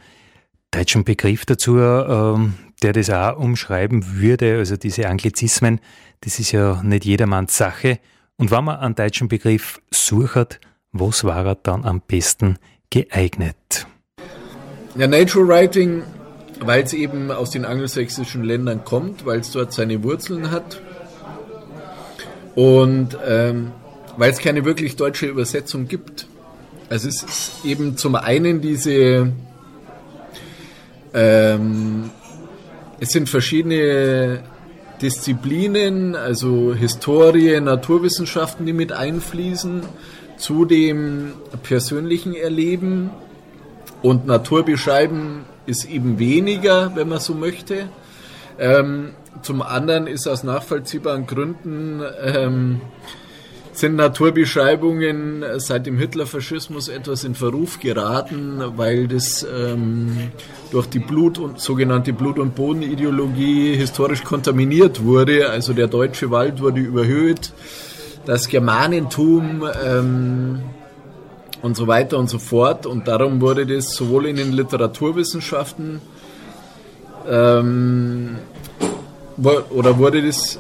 deutschen 0.72 1.04
Begriff 1.04 1.46
dazu, 1.46 1.78
ähm, 1.78 2.56
der 2.82 2.94
das 2.94 3.10
auch 3.10 3.38
umschreiben 3.38 4.20
würde? 4.20 4.58
Also 4.58 4.78
diese 4.78 5.08
Anglizismen, 5.08 5.80
das 6.22 6.40
ist 6.40 6.52
ja 6.52 6.82
nicht 6.84 7.06
jedermanns 7.06 7.58
Sache. 7.58 8.00
Und 8.38 8.52
wenn 8.52 8.64
man 8.64 8.80
einen 8.80 8.96
deutschen 8.96 9.28
Begriff 9.28 9.82
sucht, 9.92 10.60
was 10.92 11.24
war 11.24 11.46
er 11.46 11.56
dann 11.56 11.86
am 11.86 12.02
besten 12.02 12.58
geeignet? 12.90 13.88
Ja, 14.96 15.08
Nature 15.08 15.48
Writing, 15.48 16.04
weil 16.60 16.84
es 16.84 16.94
eben 16.94 17.32
aus 17.32 17.50
den 17.50 17.66
angelsächsischen 17.66 18.44
Ländern 18.44 18.86
kommt, 18.86 19.26
weil 19.26 19.40
es 19.40 19.52
dort 19.52 19.74
seine 19.74 20.04
Wurzeln 20.04 20.52
hat 20.52 20.82
und 22.54 23.18
ähm, 23.26 23.72
weil 24.18 24.32
es 24.32 24.38
keine 24.38 24.66
wirklich 24.66 24.96
deutsche 24.96 25.26
Übersetzung 25.26 25.88
gibt. 25.88 26.28
Also 26.90 27.08
es 27.08 27.24
ist 27.24 27.66
eben 27.66 27.98
zum 27.98 28.14
einen 28.14 28.62
diese, 28.62 29.32
ähm, 31.16 32.12
es 33.00 33.10
sind 33.10 33.30
verschiedene 33.30 34.44
Disziplinen, 35.02 36.16
also 36.16 36.76
Historie, 36.76 37.60
Naturwissenschaften, 37.60 38.68
die 38.68 38.74
mit 38.74 38.92
einfließen, 38.92 39.82
zu 40.38 40.66
dem 40.66 41.34
persönlichen 41.64 42.36
Erleben. 42.36 43.10
Und 44.04 44.28
Natur 44.28 44.64
beschreiben 44.64 45.46
ist 45.66 45.86
eben 45.86 46.20
weniger, 46.20 46.92
wenn 46.96 47.10
man 47.10 47.20
so 47.20 47.34
möchte. 47.34 47.88
Ähm, 48.60 49.12
zum 49.42 49.62
anderen 49.62 50.08
ist 50.08 50.28
aus 50.28 50.44
nachvollziehbaren 50.44 51.26
Gründen 51.26 52.04
ähm, 52.22 52.82
sind 53.72 53.96
Naturbeschreibungen 53.96 55.44
seit 55.58 55.88
dem 55.88 55.98
Hitlerfaschismus 55.98 56.90
etwas 56.90 57.24
in 57.24 57.34
Verruf 57.34 57.80
geraten, 57.80 58.62
weil 58.76 59.08
das 59.08 59.44
ähm, 59.44 60.32
durch 60.72 60.88
die 60.88 61.00
Blut- 61.00 61.40
und 61.40 61.60
sogenannte 61.60 62.14
Blut- 62.14 62.40
und 62.40 62.56
Bodenideologie 62.56 63.76
historisch 63.76 64.24
kontaminiert 64.24 65.04
wurde. 65.04 65.50
Also 65.50 65.74
der 65.74 65.88
deutsche 65.88 66.30
Wald 66.30 66.62
wurde 66.62 66.82
überhöht, 66.82 67.52
das 68.26 68.48
Germanentum 68.48 69.64
ähm, 69.84 70.62
und 71.64 71.76
so 71.76 71.88
weiter 71.88 72.20
und 72.20 72.30
so 72.30 72.38
fort. 72.38 72.86
Und 72.86 73.08
darum 73.08 73.42
wurde 73.42 73.66
das 73.66 73.96
sowohl 73.96 74.28
in 74.28 74.36
den 74.36 74.52
Literaturwissenschaften 74.52 76.00
ähm, 77.28 78.38
oder 79.72 79.98
wurde 79.98 80.22
das 80.22 80.60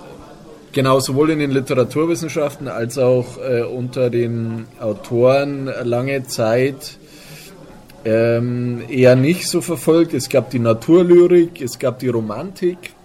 Genau, 0.73 0.99
sowohl 0.99 1.29
in 1.29 1.37
den 1.37 1.51
Literaturwissenschaften 1.51 2.67
als 2.67 2.97
auch 2.97 3.37
äh, 3.37 3.61
unter 3.61 4.09
den 4.09 4.65
Autoren 4.79 5.69
lange 5.83 6.23
Zeit 6.23 6.97
ähm, 8.05 8.81
eher 8.89 9.15
nicht 9.15 9.47
so 9.47 9.61
verfolgt. 9.61 10.15
Es 10.15 10.29
gab 10.29 10.49
die 10.49 10.57
Naturlyrik, 10.57 11.61
es 11.61 11.77
gab 11.77 11.99
die 11.99 12.07
Romantik, 12.07 12.95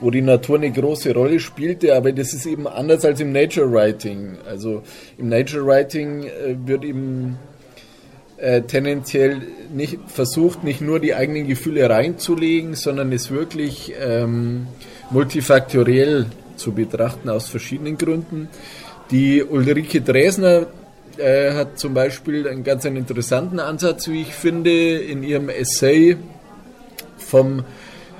wo 0.00 0.10
die 0.10 0.22
Natur 0.22 0.56
eine 0.56 0.70
große 0.70 1.14
Rolle 1.14 1.40
spielte, 1.40 1.94
aber 1.94 2.12
das 2.12 2.34
ist 2.34 2.46
eben 2.46 2.66
anders 2.66 3.04
als 3.04 3.20
im 3.20 3.32
Nature 3.32 3.72
Writing. 3.72 4.36
Also 4.46 4.82
im 5.18 5.28
Nature 5.28 5.66
Writing 5.66 6.24
äh, 6.24 6.56
wird 6.64 6.84
eben 6.84 7.38
äh, 8.36 8.62
tendenziell 8.62 9.42
nicht 9.72 9.98
versucht, 10.06 10.64
nicht 10.64 10.80
nur 10.80 11.00
die 11.00 11.14
eigenen 11.14 11.48
Gefühle 11.48 11.88
reinzulegen, 11.88 12.74
sondern 12.74 13.12
es 13.12 13.30
wirklich 13.30 13.94
ähm, 13.98 14.66
multifaktoriell 15.10 16.26
zu 16.56 16.72
betrachten 16.72 17.28
aus 17.28 17.48
verschiedenen 17.48 17.96
Gründen. 17.96 18.48
Die 19.10 19.42
Ulrike 19.42 20.00
Dresner 20.02 20.66
äh, 21.16 21.52
hat 21.52 21.78
zum 21.78 21.94
Beispiel 21.94 22.46
einen 22.46 22.64
ganz 22.64 22.84
einen 22.84 22.96
interessanten 22.96 23.60
Ansatz, 23.60 24.08
wie 24.08 24.22
ich 24.22 24.34
finde, 24.34 24.98
in 24.98 25.22
ihrem 25.22 25.48
Essay 25.48 26.16
vom 27.16 27.64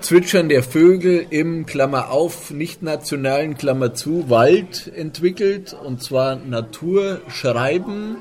Zwitschern 0.00 0.48
der 0.48 0.62
Vögel 0.62 1.26
im 1.30 1.66
Klammer 1.66 2.10
auf 2.10 2.50
nicht 2.50 2.82
nationalen 2.82 3.56
Klammer 3.56 3.94
zu 3.94 4.30
Wald 4.30 4.92
entwickelt 4.94 5.74
und 5.84 6.02
zwar 6.02 6.36
Naturschreiben, 6.36 8.16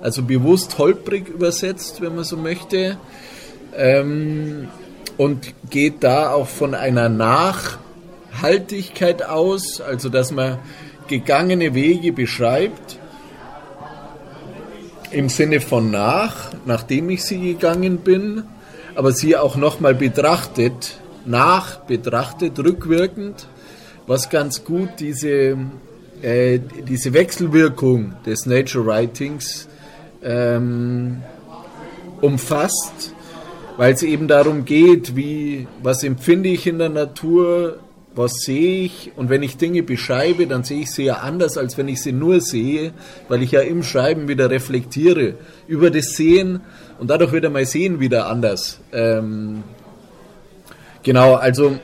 also 0.00 0.22
bewusst 0.22 0.78
holprig 0.78 1.28
übersetzt, 1.28 2.00
wenn 2.00 2.14
man 2.14 2.24
so 2.24 2.36
möchte, 2.36 2.96
ähm, 3.76 4.68
und 5.16 5.52
geht 5.70 6.04
da 6.04 6.32
auch 6.32 6.48
von 6.48 6.74
einer 6.74 7.08
Nach- 7.08 7.78
Haltigkeit 8.42 9.22
aus, 9.22 9.80
also 9.80 10.08
dass 10.08 10.30
man 10.30 10.58
gegangene 11.08 11.74
Wege 11.74 12.12
beschreibt, 12.12 12.98
im 15.10 15.28
Sinne 15.28 15.60
von 15.60 15.90
nach, 15.90 16.50
nachdem 16.66 17.10
ich 17.10 17.24
sie 17.24 17.40
gegangen 17.40 17.98
bin, 17.98 18.44
aber 18.94 19.12
sie 19.12 19.36
auch 19.36 19.56
nochmal 19.56 19.94
betrachtet, 19.94 20.98
nach 21.26 21.80
betrachtet, 21.80 22.58
rückwirkend, 22.58 23.46
was 24.06 24.30
ganz 24.30 24.64
gut 24.64 24.90
diese, 25.00 25.56
äh, 26.22 26.58
diese 26.88 27.12
Wechselwirkung 27.12 28.14
des 28.24 28.46
Nature 28.46 28.86
Writings 28.86 29.68
ähm, 30.22 31.22
umfasst, 32.20 33.14
weil 33.76 33.92
es 33.92 34.02
eben 34.02 34.28
darum 34.28 34.64
geht, 34.64 35.16
wie, 35.16 35.66
was 35.82 36.02
empfinde 36.02 36.48
ich 36.48 36.66
in 36.66 36.78
der 36.78 36.88
Natur, 36.88 37.78
was 38.14 38.40
sehe 38.40 38.84
ich 38.84 39.12
und 39.16 39.28
wenn 39.28 39.42
ich 39.42 39.58
Dinge 39.58 39.82
beschreibe, 39.82 40.46
dann 40.46 40.64
sehe 40.64 40.82
ich 40.82 40.90
sie 40.90 41.04
ja 41.04 41.16
anders, 41.16 41.58
als 41.58 41.76
wenn 41.76 41.86
ich 41.86 42.02
sie 42.02 42.12
nur 42.12 42.40
sehe, 42.40 42.92
weil 43.28 43.42
ich 43.42 43.52
ja 43.52 43.60
im 43.60 43.82
Schreiben 43.82 44.26
wieder 44.26 44.50
reflektiere 44.50 45.34
über 45.68 45.90
das 45.90 46.16
Sehen 46.16 46.60
und 46.98 47.10
dadurch 47.10 47.32
wird 47.32 47.52
mein 47.52 47.66
Sehen 47.66 48.00
wieder 48.00 48.28
anders. 48.28 48.80
Ähm, 48.92 49.62
genau, 51.06 51.34
also 51.34 51.78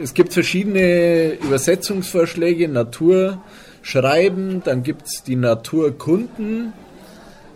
es 0.00 0.12
gibt 0.12 0.34
verschiedene 0.34 1.32
Übersetzungsvorschläge, 1.32 2.68
Naturschreiben, 2.68 4.62
dann 4.62 4.82
gibt 4.82 5.06
es 5.06 5.22
die 5.22 5.34
Naturkunden, 5.34 6.74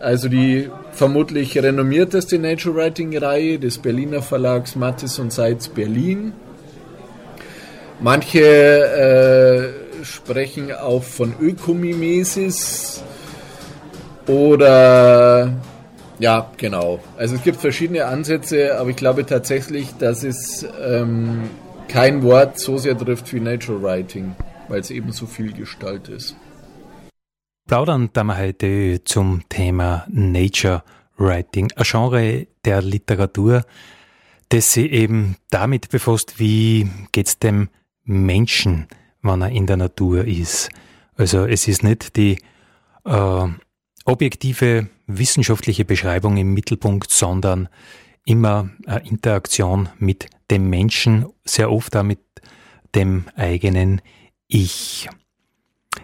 also 0.01 0.29
die 0.29 0.71
vermutlich 0.93 1.57
renommierteste 1.59 2.39
Nature 2.39 2.75
Writing 2.75 3.17
Reihe 3.17 3.59
des 3.59 3.79
Berliner 3.79 4.23
Verlags 4.23 4.77
Mattes 4.77 5.19
und 5.19 5.33
Seitz 5.33 5.69
Berlin. 5.69 6.33
Manche 8.01 8.41
äh, 8.41 10.05
sprechen 10.05 10.73
auch 10.73 11.03
von 11.03 11.35
Ökomimesis 11.39 13.03
oder 14.27 15.53
ja, 16.19 16.51
genau. 16.57 17.01
Also 17.17 17.35
es 17.35 17.43
gibt 17.43 17.61
verschiedene 17.61 18.07
Ansätze, 18.07 18.79
aber 18.79 18.91
ich 18.91 18.97
glaube 18.97 19.27
tatsächlich, 19.27 19.93
dass 19.99 20.23
es 20.23 20.67
ähm, 20.81 21.51
kein 21.89 22.23
Wort 22.23 22.59
so 22.59 22.79
sehr 22.79 22.97
trifft 22.97 23.33
wie 23.33 23.41
Natural 23.41 23.83
Writing, 23.83 24.35
weil 24.69 24.81
es 24.81 24.91
eben 24.91 25.13
so 25.13 25.27
viel 25.27 25.53
Gestalt 25.53 26.09
ist. 26.09 26.37
Plaudern 27.67 28.11
da 28.13 28.25
wir 28.25 28.39
heute 28.39 29.03
zum 29.05 29.43
Thema 29.49 30.07
Nature 30.09 30.83
Writing, 31.17 31.73
ein 31.77 31.85
Genre 31.85 32.47
der 32.65 32.83
Literatur, 32.83 33.65
das 34.51 34.73
sich 34.73 34.93
eben 34.93 35.37
damit 35.51 35.89
befasst, 35.89 36.39
wie 36.39 36.89
geht 37.13 37.27
es 37.27 37.39
dem 37.39 37.71
Menschen, 38.05 38.87
wenn 39.23 39.41
er 39.41 39.51
in 39.51 39.67
der 39.67 39.79
Natur 39.79 40.27
ist. 40.27 40.69
Also 41.17 41.47
es 41.47 41.67
ist 41.69 41.83
nicht 41.83 42.17
die 42.17 42.39
äh, 43.05 43.49
objektive 44.05 44.89
wissenschaftliche 45.07 45.85
Beschreibung 45.85 46.37
im 46.37 46.55
Mittelpunkt, 46.55 47.11
sondern 47.11 47.69
immer 48.25 48.71
eine 48.87 49.07
Interaktion 49.07 49.89
mit 49.99 50.27
dem 50.51 50.71
Menschen, 50.71 51.27
sehr 51.45 51.71
oft 51.71 51.97
auch 51.97 52.03
mit 52.03 52.21
dem 52.95 53.25
eigenen 53.37 54.01
Ich. 54.47 55.09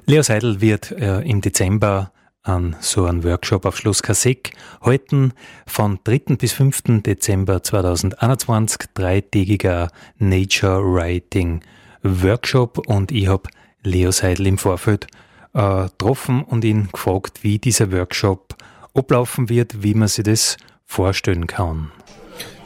Leo 0.07 0.23
Seidel 0.23 0.61
wird 0.61 0.93
äh, 0.93 1.21
im 1.21 1.41
Dezember 1.41 2.13
an 2.43 2.77
so 2.81 3.05
einem 3.05 3.23
Workshop 3.23 3.67
auf 3.67 3.77
Schloss 3.77 4.03
Kasek 4.03 4.53
halten 4.81 5.33
von 5.67 5.99
3. 6.05 6.37
bis 6.37 6.53
5. 6.53 7.03
Dezember 7.03 7.63
2021, 7.63 8.91
dreitägiger 8.95 9.91
Nature 10.19 10.83
Writing 10.83 11.61
Workshop 12.03 12.79
und 12.89 13.13
ich 13.13 13.29
habe 13.29 13.51
Leo 13.83 14.11
Seidel 14.11 14.47
im 14.47 14.59
Vorfeld 14.59 15.07
äh, 15.53 15.85
getroffen 15.85 16.43
und 16.43 16.65
ihn 16.65 16.89
gefragt, 16.93 17.43
wie 17.43 17.59
dieser 17.59 17.93
Workshop 17.93 18.57
ablaufen 18.95 19.49
wird, 19.49 19.83
wie 19.83 19.95
man 19.95 20.09
sich 20.09 20.25
das 20.25 20.57
vorstellen 20.87 21.47
kann. 21.47 21.91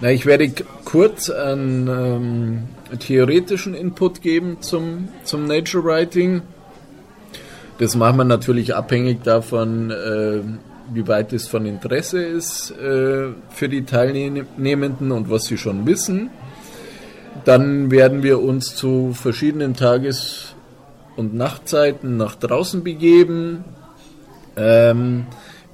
Na, 0.00 0.10
ich 0.10 0.26
werde 0.26 0.50
kurz 0.84 1.30
einen 1.30 1.88
ähm, 1.88 2.98
theoretischen 2.98 3.74
Input 3.74 4.22
geben 4.22 4.58
zum, 4.60 5.08
zum 5.24 5.46
Nature 5.46 5.84
Writing. 5.84 6.42
Das 7.78 7.96
machen 7.96 8.18
wir 8.18 8.24
natürlich 8.24 8.74
abhängig 8.74 9.22
davon, 9.22 9.90
äh, 9.90 10.40
wie 10.92 11.08
weit 11.08 11.32
es 11.32 11.48
von 11.48 11.66
Interesse 11.66 12.22
ist 12.22 12.70
äh, 12.70 13.28
für 13.50 13.68
die 13.68 13.84
Teilnehmenden 13.84 15.12
und 15.12 15.30
was 15.30 15.44
sie 15.44 15.58
schon 15.58 15.86
wissen. 15.86 16.30
Dann 17.44 17.90
werden 17.90 18.22
wir 18.22 18.40
uns 18.40 18.76
zu 18.76 19.12
verschiedenen 19.12 19.74
Tages- 19.74 20.54
und 21.16 21.34
Nachtzeiten 21.34 22.16
nach 22.16 22.36
draußen 22.36 22.84
begeben, 22.84 23.64
ähm, 24.56 25.26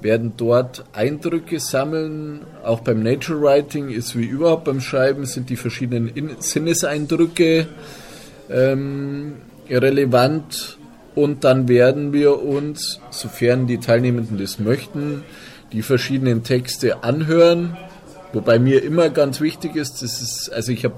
werden 0.02 0.34
dort 0.36 0.84
Eindrücke 0.92 1.60
sammeln. 1.60 2.40
Auch 2.64 2.80
beim 2.80 3.02
Nature 3.02 3.40
Writing 3.40 3.90
ist 3.90 4.16
wie 4.16 4.24
überhaupt 4.24 4.64
beim 4.64 4.80
Schreiben 4.80 5.26
sind 5.26 5.50
die 5.50 5.56
verschiedenen 5.56 6.08
In 6.08 6.30
Sinneseindrücke 6.38 7.68
ähm, 8.50 9.36
relevant. 9.68 10.78
Und 11.14 11.44
dann 11.44 11.68
werden 11.68 12.12
wir 12.12 12.42
uns, 12.42 13.00
sofern 13.10 13.66
die 13.66 13.78
Teilnehmenden 13.78 14.38
das 14.38 14.58
möchten, 14.58 15.24
die 15.72 15.82
verschiedenen 15.82 16.44
Texte 16.44 17.02
anhören. 17.02 17.76
Wobei 18.32 18.58
mir 18.58 18.82
immer 18.82 19.10
ganz 19.10 19.40
wichtig 19.40 19.74
ist, 19.74 20.02
das 20.02 20.22
ist, 20.22 20.52
also 20.52 20.70
ich 20.70 20.84
habe 20.84 20.94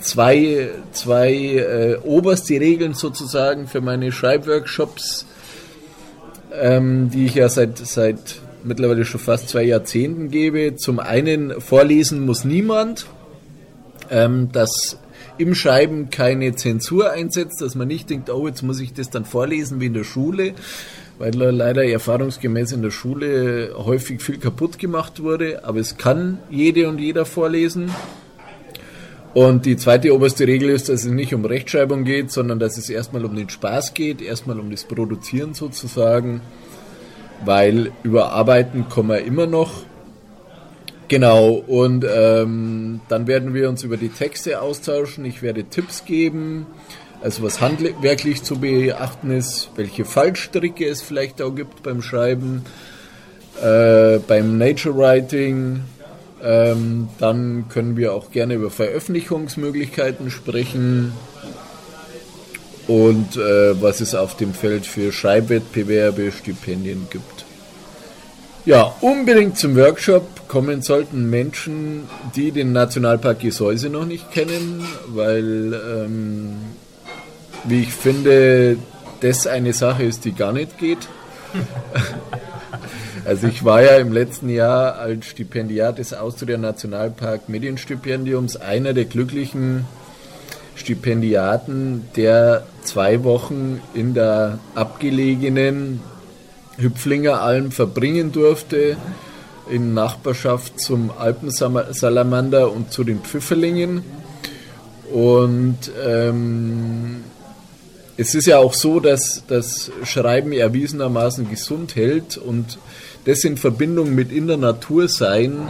zwei, 0.00 0.70
zwei 0.92 1.32
äh, 1.32 1.96
oberste 2.04 2.60
Regeln 2.60 2.94
sozusagen 2.94 3.66
für 3.66 3.80
meine 3.80 4.12
Schreibworkshops, 4.12 5.26
ähm, 6.52 7.10
die 7.10 7.26
ich 7.26 7.34
ja 7.34 7.48
seit, 7.48 7.78
seit 7.78 8.40
mittlerweile 8.64 9.04
schon 9.04 9.20
fast 9.20 9.48
zwei 9.48 9.62
Jahrzehnten 9.62 10.30
gebe. 10.30 10.76
Zum 10.76 10.98
einen, 10.98 11.60
vorlesen 11.60 12.24
muss 12.24 12.44
niemand. 12.44 13.06
Ähm, 14.10 14.50
das 14.52 14.98
im 15.38 15.54
Schreiben 15.54 16.10
keine 16.10 16.54
Zensur 16.54 17.12
einsetzt, 17.12 17.62
dass 17.62 17.74
man 17.74 17.88
nicht 17.88 18.10
denkt, 18.10 18.28
oh, 18.28 18.46
jetzt 18.46 18.62
muss 18.62 18.80
ich 18.80 18.92
das 18.92 19.08
dann 19.08 19.24
vorlesen 19.24 19.80
wie 19.80 19.86
in 19.86 19.94
der 19.94 20.04
Schule, 20.04 20.52
weil 21.18 21.34
leider 21.34 21.84
erfahrungsgemäß 21.84 22.72
in 22.72 22.82
der 22.82 22.90
Schule 22.90 23.72
häufig 23.74 24.20
viel 24.20 24.38
kaputt 24.38 24.78
gemacht 24.78 25.22
wurde, 25.22 25.64
aber 25.64 25.78
es 25.78 25.96
kann 25.96 26.38
jede 26.50 26.88
und 26.88 26.98
jeder 26.98 27.24
vorlesen. 27.24 27.90
Und 29.32 29.64
die 29.64 29.76
zweite 29.76 30.12
oberste 30.14 30.46
Regel 30.46 30.70
ist, 30.70 30.88
dass 30.88 31.04
es 31.04 31.10
nicht 31.10 31.34
um 31.34 31.44
Rechtschreibung 31.44 32.04
geht, 32.04 32.32
sondern 32.32 32.58
dass 32.58 32.76
es 32.76 32.90
erstmal 32.90 33.24
um 33.24 33.36
den 33.36 33.48
Spaß 33.48 33.94
geht, 33.94 34.20
erstmal 34.20 34.58
um 34.58 34.70
das 34.70 34.84
Produzieren 34.84 35.54
sozusagen, 35.54 36.40
weil 37.44 37.92
überarbeiten 38.02 38.88
kommen 38.88 39.10
wir 39.10 39.24
immer 39.24 39.46
noch. 39.46 39.84
Genau, 41.06 41.50
und 41.54 42.04
ähm, 42.08 43.00
dann 43.08 43.26
werden 43.26 43.54
wir 43.54 43.68
uns 43.68 43.82
über 43.82 43.96
die 43.96 44.10
Texte 44.10 44.60
austauschen. 44.60 45.24
Ich 45.24 45.42
werde 45.42 45.64
Tipps 45.64 46.04
geben, 46.04 46.66
also 47.22 47.42
was 47.42 47.60
handwerklich 47.60 48.42
zu 48.42 48.60
beachten 48.60 49.30
ist, 49.30 49.70
welche 49.76 50.04
Fallstricke 50.04 50.86
es 50.86 51.02
vielleicht 51.02 51.42
auch 51.42 51.54
gibt 51.54 51.82
beim 51.82 52.02
Schreiben, 52.02 52.64
äh, 53.60 54.18
beim 54.18 54.58
Nature 54.58 54.96
Writing. 54.96 55.82
Ähm, 56.42 57.08
dann 57.18 57.66
können 57.68 57.96
wir 57.96 58.14
auch 58.14 58.30
gerne 58.30 58.54
über 58.54 58.70
Veröffentlichungsmöglichkeiten 58.70 60.30
sprechen 60.30 61.12
und 62.86 63.36
äh, 63.36 63.80
was 63.80 64.00
es 64.00 64.14
auf 64.14 64.36
dem 64.36 64.52
Feld 64.54 64.86
für 64.86 65.12
Schreibwettbewerbe, 65.12 66.32
Stipendien 66.32 67.06
gibt. 67.10 67.44
Ja, 68.66 68.94
unbedingt 69.00 69.58
zum 69.58 69.76
Workshop 69.76 70.48
kommen 70.48 70.82
sollten 70.82 71.30
Menschen, 71.30 72.08
die 72.34 72.50
den 72.50 72.72
Nationalpark 72.72 73.40
Gesäuse 73.40 73.88
noch 73.88 74.04
nicht 74.04 74.30
kennen, 74.32 74.84
weil, 75.08 75.72
ähm, 75.72 76.56
wie 77.64 77.82
ich 77.82 77.92
finde, 77.92 78.76
das 79.20 79.46
eine 79.46 79.72
Sache 79.72 80.02
ist, 80.02 80.24
die 80.24 80.32
gar 80.32 80.52
nicht 80.52 80.78
geht. 80.78 81.08
also 83.30 83.46
ich 83.46 83.64
war 83.64 83.80
ja 83.80 83.96
im 83.98 84.10
letzten 84.10 84.48
Jahr 84.48 84.96
als 84.96 85.26
Stipendiat 85.26 85.98
des 85.98 86.12
Austria 86.12 86.58
Nationalpark 86.58 87.48
Medienstipendiums 87.48 88.56
einer 88.56 88.92
der 88.92 89.04
glücklichen 89.04 89.84
Stipendiaten, 90.74 92.08
der 92.16 92.66
zwei 92.82 93.22
Wochen 93.22 93.80
in 93.94 94.14
der 94.14 94.58
abgelegenen 94.74 96.00
Hüpflinger 96.76 97.40
Alm 97.40 97.70
verbringen 97.70 98.32
durfte, 98.32 98.96
in 99.70 99.94
Nachbarschaft 99.94 100.80
zum 100.80 101.12
Alpensalamander 101.16 102.72
und 102.72 102.92
zu 102.92 103.04
den 103.04 103.20
Pfifferlingen. 103.20 104.02
Und 105.12 105.78
ähm, 106.04 107.22
es 108.16 108.34
ist 108.34 108.46
ja 108.46 108.58
auch 108.58 108.74
so, 108.74 108.98
dass 108.98 109.44
das 109.46 109.92
Schreiben 110.02 110.50
erwiesenermaßen 110.50 111.48
gesund 111.48 111.94
hält 111.94 112.36
und 112.36 112.76
das 113.24 113.44
in 113.44 113.56
Verbindung 113.56 114.14
mit 114.14 114.32
in 114.32 114.46
der 114.46 114.56
Natur 114.56 115.08
sein 115.08 115.68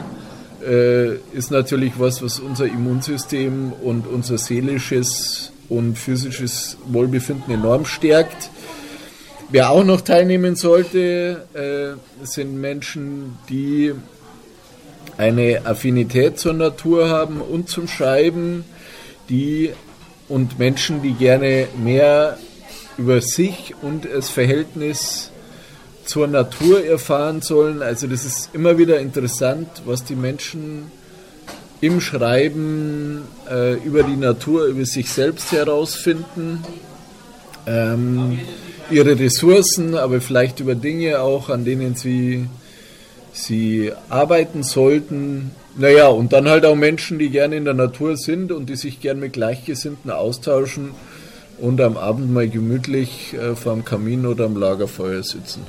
äh, 0.66 1.14
ist 1.32 1.50
natürlich 1.50 1.94
was, 1.98 2.22
was 2.22 2.38
unser 2.38 2.66
Immunsystem 2.66 3.72
und 3.72 4.06
unser 4.06 4.38
seelisches 4.38 5.52
und 5.68 5.96
physisches 5.98 6.76
Wohlbefinden 6.86 7.54
enorm 7.54 7.84
stärkt. 7.84 8.50
Wer 9.50 9.70
auch 9.70 9.84
noch 9.84 10.00
teilnehmen 10.00 10.54
sollte, 10.54 11.46
äh, 11.54 12.24
sind 12.26 12.60
Menschen, 12.60 13.38
die 13.48 13.92
eine 15.16 15.62
Affinität 15.64 16.38
zur 16.38 16.52
Natur 16.52 17.08
haben 17.08 17.40
und 17.40 17.68
zum 17.68 17.88
Schreiben, 17.88 18.64
die 19.28 19.70
und 20.28 20.58
Menschen, 20.58 21.02
die 21.02 21.12
gerne 21.12 21.66
mehr 21.82 22.38
über 22.96 23.20
sich 23.20 23.74
und 23.82 24.06
das 24.12 24.30
Verhältnis 24.30 25.29
zur 26.04 26.26
Natur 26.26 26.84
erfahren 26.84 27.42
sollen. 27.42 27.82
Also 27.82 28.06
das 28.06 28.24
ist 28.24 28.50
immer 28.52 28.78
wieder 28.78 28.98
interessant, 28.98 29.68
was 29.84 30.04
die 30.04 30.16
Menschen 30.16 30.90
im 31.80 32.00
Schreiben 32.00 33.22
äh, 33.50 33.74
über 33.74 34.02
die 34.02 34.16
Natur, 34.16 34.66
über 34.66 34.84
sich 34.84 35.10
selbst 35.10 35.52
herausfinden. 35.52 36.62
Ähm, 37.66 38.38
ihre 38.90 39.18
Ressourcen, 39.18 39.94
aber 39.94 40.20
vielleicht 40.20 40.60
über 40.60 40.74
Dinge 40.74 41.20
auch, 41.20 41.48
an 41.48 41.64
denen 41.64 41.94
sie, 41.94 42.46
sie 43.32 43.92
arbeiten 44.08 44.62
sollten. 44.62 45.52
Naja, 45.76 46.08
und 46.08 46.32
dann 46.32 46.48
halt 46.48 46.64
auch 46.64 46.74
Menschen, 46.74 47.18
die 47.18 47.30
gerne 47.30 47.56
in 47.56 47.64
der 47.64 47.74
Natur 47.74 48.16
sind 48.16 48.52
und 48.52 48.68
die 48.68 48.76
sich 48.76 49.00
gern 49.00 49.20
mit 49.20 49.32
Gleichgesinnten 49.32 50.10
austauschen 50.10 50.90
und 51.58 51.80
am 51.80 51.96
Abend 51.96 52.32
mal 52.32 52.48
gemütlich 52.48 53.34
äh, 53.34 53.54
vor 53.54 53.74
dem 53.74 53.84
Kamin 53.84 54.26
oder 54.26 54.46
am 54.46 54.56
Lagerfeuer 54.56 55.22
sitzen. 55.22 55.66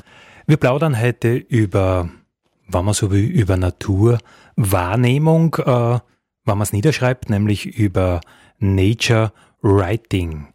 Wir 0.51 0.57
plaudern 0.57 0.99
heute 0.99 1.35
über, 1.35 2.09
wenn 2.67 2.83
man 2.83 2.93
so 2.93 3.09
will, 3.09 3.23
über 3.23 3.55
Naturwahrnehmung, 3.55 5.55
äh, 5.55 5.63
wenn 5.63 6.01
man 6.43 6.61
es 6.61 6.73
niederschreibt, 6.73 7.29
nämlich 7.29 7.65
über 7.65 8.19
Nature 8.59 9.31
Writing. 9.61 10.47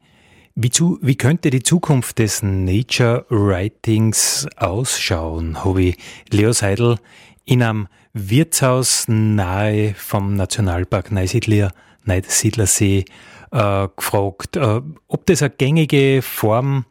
Wie, 0.55 0.69
zu, 0.69 0.99
wie 1.01 1.17
könnte 1.17 1.49
die 1.49 1.63
Zukunft 1.63 2.19
des 2.19 2.43
Nature 2.43 3.25
Writings 3.31 4.47
ausschauen? 4.59 5.65
Habe 5.65 5.85
ich 5.85 5.97
Leo 6.31 6.53
Seidel 6.53 6.99
in 7.47 7.63
einem 7.63 7.89
Wirtshaus 8.13 9.09
nahe 9.09 9.95
vom 9.95 10.37
Nationalpark 10.37 11.11
Neusiedler, 11.11 11.73
Neusiedlersee 12.05 13.07
äh, 13.51 13.89
gefragt, 13.97 14.59
äh, 14.59 14.83
ob 15.09 15.25
das 15.25 15.41
eine 15.41 15.55
gängige 15.57 16.21
Form 16.21 16.85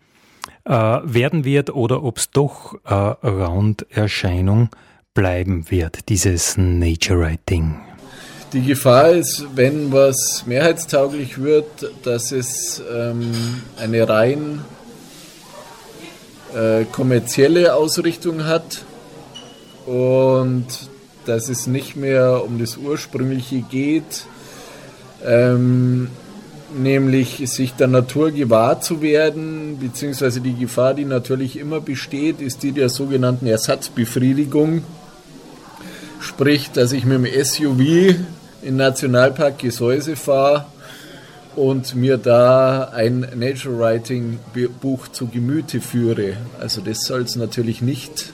äh, 0.66 0.72
werden 0.72 1.46
wird 1.46 1.74
oder 1.74 2.04
ob 2.04 2.18
es 2.18 2.32
doch 2.32 2.76
eine 2.84 3.18
Randerscheinung 3.22 4.70
bleiben 5.14 5.70
wird, 5.70 6.10
dieses 6.10 6.58
Nature 6.58 7.20
Writing. 7.20 7.76
Die 8.54 8.64
Gefahr 8.64 9.12
ist, 9.12 9.46
wenn 9.56 9.92
was 9.92 10.46
mehrheitstauglich 10.46 11.42
wird, 11.42 11.92
dass 12.04 12.32
es 12.32 12.82
ähm, 12.94 13.34
eine 13.78 14.08
rein 14.08 14.62
äh, 16.54 16.86
kommerzielle 16.86 17.74
Ausrichtung 17.74 18.46
hat 18.46 18.86
und 19.86 20.66
dass 21.26 21.50
es 21.50 21.68
nicht 21.68 21.96
mehr 21.96 22.44
um 22.46 22.60
das 22.60 22.78
Ursprüngliche 22.78 23.62
geht, 23.62 24.26
ähm, 25.26 26.10
nämlich 26.78 27.42
sich 27.50 27.74
der 27.74 27.88
Natur 27.88 28.32
gewahr 28.32 28.82
zu 28.82 29.02
werden, 29.02 29.80
beziehungsweise 29.80 30.42
die 30.42 30.56
Gefahr, 30.56 30.94
die 30.94 31.06
natürlich 31.06 31.58
immer 31.58 31.80
besteht, 31.80 32.42
ist 32.42 32.64
die 32.64 32.72
der 32.72 32.90
sogenannten 32.90 33.48
Ersatzbefriedigung. 33.48 34.84
Sprich, 36.20 36.72
dass 36.72 36.92
ich 36.92 37.06
mit 37.06 37.26
dem 37.26 37.44
SUV 37.44 38.16
in 38.62 38.78
Nationalpark 38.78 39.60
Gesäuse 39.60 40.16
fahre 40.16 40.66
und 41.56 41.96
mir 41.96 42.18
da 42.18 42.90
ein 42.94 43.28
Nature 43.36 43.80
Writing 43.80 44.40
Buch 44.82 45.08
zu 45.08 45.28
Gemüte 45.28 45.80
führe. 45.80 46.38
Also 46.60 46.82
das 46.82 47.02
soll 47.02 47.22
es 47.22 47.36
natürlich 47.36 47.82
nicht 47.82 48.34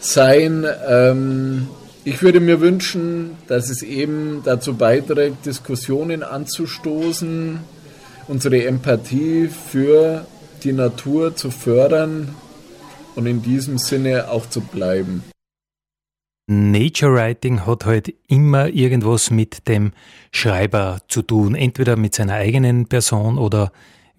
sein. 0.00 0.66
Ähm, 0.88 1.68
ich 2.06 2.22
würde 2.22 2.38
mir 2.38 2.60
wünschen, 2.60 3.36
dass 3.48 3.68
es 3.68 3.82
eben 3.82 4.42
dazu 4.44 4.76
beiträgt, 4.76 5.44
Diskussionen 5.44 6.22
anzustoßen, 6.22 7.58
unsere 8.28 8.64
Empathie 8.64 9.48
für 9.48 10.24
die 10.62 10.72
Natur 10.72 11.34
zu 11.34 11.50
fördern 11.50 12.32
und 13.16 13.26
in 13.26 13.42
diesem 13.42 13.78
Sinne 13.78 14.30
auch 14.30 14.48
zu 14.48 14.60
bleiben. 14.60 15.24
Nature 16.46 17.12
Writing 17.12 17.66
hat 17.66 17.86
halt 17.86 18.14
immer 18.28 18.68
irgendwas 18.68 19.32
mit 19.32 19.66
dem 19.66 19.90
Schreiber 20.30 21.00
zu 21.08 21.22
tun, 21.22 21.56
entweder 21.56 21.96
mit 21.96 22.14
seiner 22.14 22.34
eigenen 22.34 22.86
Person 22.86 23.36
oder 23.36 23.72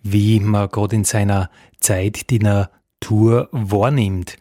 wie 0.03 0.41
man 0.41 0.67
gerade 0.67 0.97
in 0.97 1.05
seiner 1.05 1.49
Zeit 1.79 2.31
die 2.31 2.39
Natur 2.39 3.47
wahrnimmt. 3.53 4.37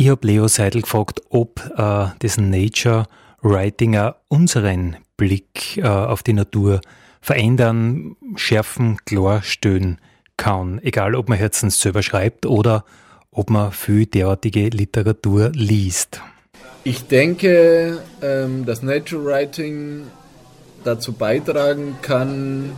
Ich 0.00 0.08
habe 0.10 0.28
Leo 0.28 0.46
Seidel 0.46 0.82
gefragt, 0.82 1.22
ob 1.28 1.60
äh, 1.76 2.06
das 2.20 2.38
Nature 2.38 3.06
Writing 3.42 3.96
auch 3.96 4.14
unseren 4.28 4.96
Blick 5.16 5.76
äh, 5.78 5.88
auf 5.88 6.22
die 6.22 6.34
Natur 6.34 6.80
verändern, 7.20 8.14
schärfen, 8.36 8.98
klarstellen 9.06 9.98
kann. 10.36 10.80
Egal, 10.84 11.16
ob 11.16 11.28
man 11.28 11.40
jetzt 11.40 11.68
selber 11.72 12.04
schreibt 12.04 12.46
oder 12.46 12.84
ob 13.32 13.50
man 13.50 13.72
viel 13.72 14.06
derartige 14.06 14.68
Literatur 14.68 15.50
liest. 15.52 16.20
Ich 16.84 17.08
denke, 17.08 18.00
ähm, 18.22 18.66
dass 18.66 18.84
Nature 18.84 19.24
Writing 19.24 20.02
dazu 20.84 21.12
beitragen 21.12 21.96
kann, 22.02 22.70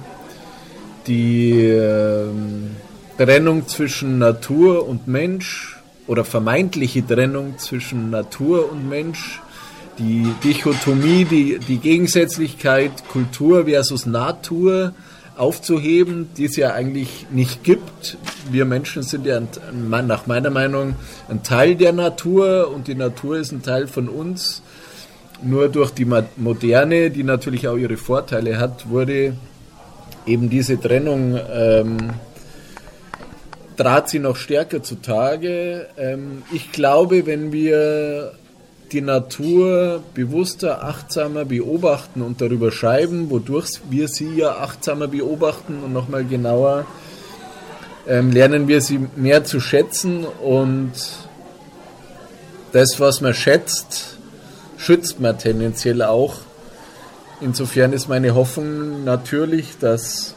die 1.06 1.66
ähm, 1.66 2.76
Trennung 3.18 3.68
zwischen 3.68 4.16
Natur 4.16 4.88
und 4.88 5.06
Mensch 5.06 5.79
oder 6.10 6.24
vermeintliche 6.24 7.06
Trennung 7.06 7.56
zwischen 7.58 8.10
Natur 8.10 8.68
und 8.72 8.88
Mensch, 8.88 9.40
die 9.96 10.26
Dichotomie, 10.42 11.24
die, 11.24 11.60
die 11.60 11.78
Gegensätzlichkeit 11.78 12.90
Kultur 13.12 13.66
versus 13.66 14.06
Natur 14.06 14.92
aufzuheben, 15.36 16.28
die 16.36 16.46
es 16.46 16.56
ja 16.56 16.72
eigentlich 16.72 17.28
nicht 17.30 17.62
gibt. 17.62 18.18
Wir 18.50 18.64
Menschen 18.64 19.04
sind 19.04 19.24
ja 19.24 19.40
nach 19.72 20.26
meiner 20.26 20.50
Meinung 20.50 20.96
ein 21.28 21.44
Teil 21.44 21.76
der 21.76 21.92
Natur 21.92 22.72
und 22.74 22.88
die 22.88 22.96
Natur 22.96 23.38
ist 23.38 23.52
ein 23.52 23.62
Teil 23.62 23.86
von 23.86 24.08
uns. 24.08 24.62
Nur 25.44 25.68
durch 25.68 25.92
die 25.92 26.08
Moderne, 26.36 27.10
die 27.10 27.22
natürlich 27.22 27.68
auch 27.68 27.76
ihre 27.76 27.96
Vorteile 27.96 28.58
hat, 28.58 28.90
wurde 28.90 29.36
eben 30.26 30.50
diese 30.50 30.80
Trennung, 30.80 31.38
ähm, 31.52 31.98
trat 33.80 34.10
sie 34.10 34.18
noch 34.18 34.36
stärker 34.36 34.82
zutage. 34.82 35.86
Ähm, 35.96 36.42
ich 36.52 36.70
glaube, 36.70 37.24
wenn 37.24 37.50
wir 37.50 38.32
die 38.92 39.00
Natur 39.00 40.02
bewusster, 40.12 40.84
achtsamer 40.84 41.46
beobachten 41.46 42.20
und 42.20 42.42
darüber 42.42 42.72
schreiben, 42.72 43.30
wodurch 43.30 43.80
wir 43.88 44.08
sie 44.08 44.36
ja 44.36 44.56
achtsamer 44.56 45.08
beobachten 45.08 45.82
und 45.82 45.94
nochmal 45.94 46.26
genauer, 46.26 46.84
ähm, 48.06 48.30
lernen 48.32 48.68
wir 48.68 48.82
sie 48.82 49.00
mehr 49.16 49.44
zu 49.44 49.60
schätzen 49.60 50.26
und 50.26 50.92
das, 52.72 53.00
was 53.00 53.22
man 53.22 53.32
schätzt, 53.32 54.18
schützt 54.76 55.20
man 55.20 55.38
tendenziell 55.38 56.02
auch. 56.02 56.34
Insofern 57.40 57.94
ist 57.94 58.08
meine 58.08 58.34
Hoffnung 58.34 59.04
natürlich, 59.04 59.78
dass 59.78 60.34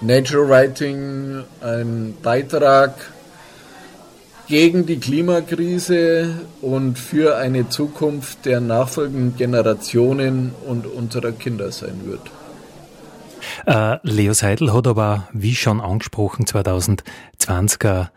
Nature 0.00 0.48
Writing 0.48 1.44
ein 1.60 2.14
Beitrag 2.22 2.94
gegen 4.46 4.86
die 4.86 4.98
Klimakrise 4.98 6.34
und 6.60 6.98
für 6.98 7.36
eine 7.36 7.68
Zukunft 7.68 8.44
der 8.44 8.60
nachfolgenden 8.60 9.36
Generationen 9.36 10.54
und 10.66 10.86
unserer 10.86 11.32
Kinder 11.32 11.72
sein 11.72 12.02
wird. 12.04 12.20
Äh, 13.66 13.98
Leo 14.02 14.32
Seidel 14.34 14.72
hat 14.72 14.86
aber, 14.86 15.28
wie 15.32 15.54
schon 15.54 15.80
angesprochen, 15.80 16.44
2020er 16.44 18.08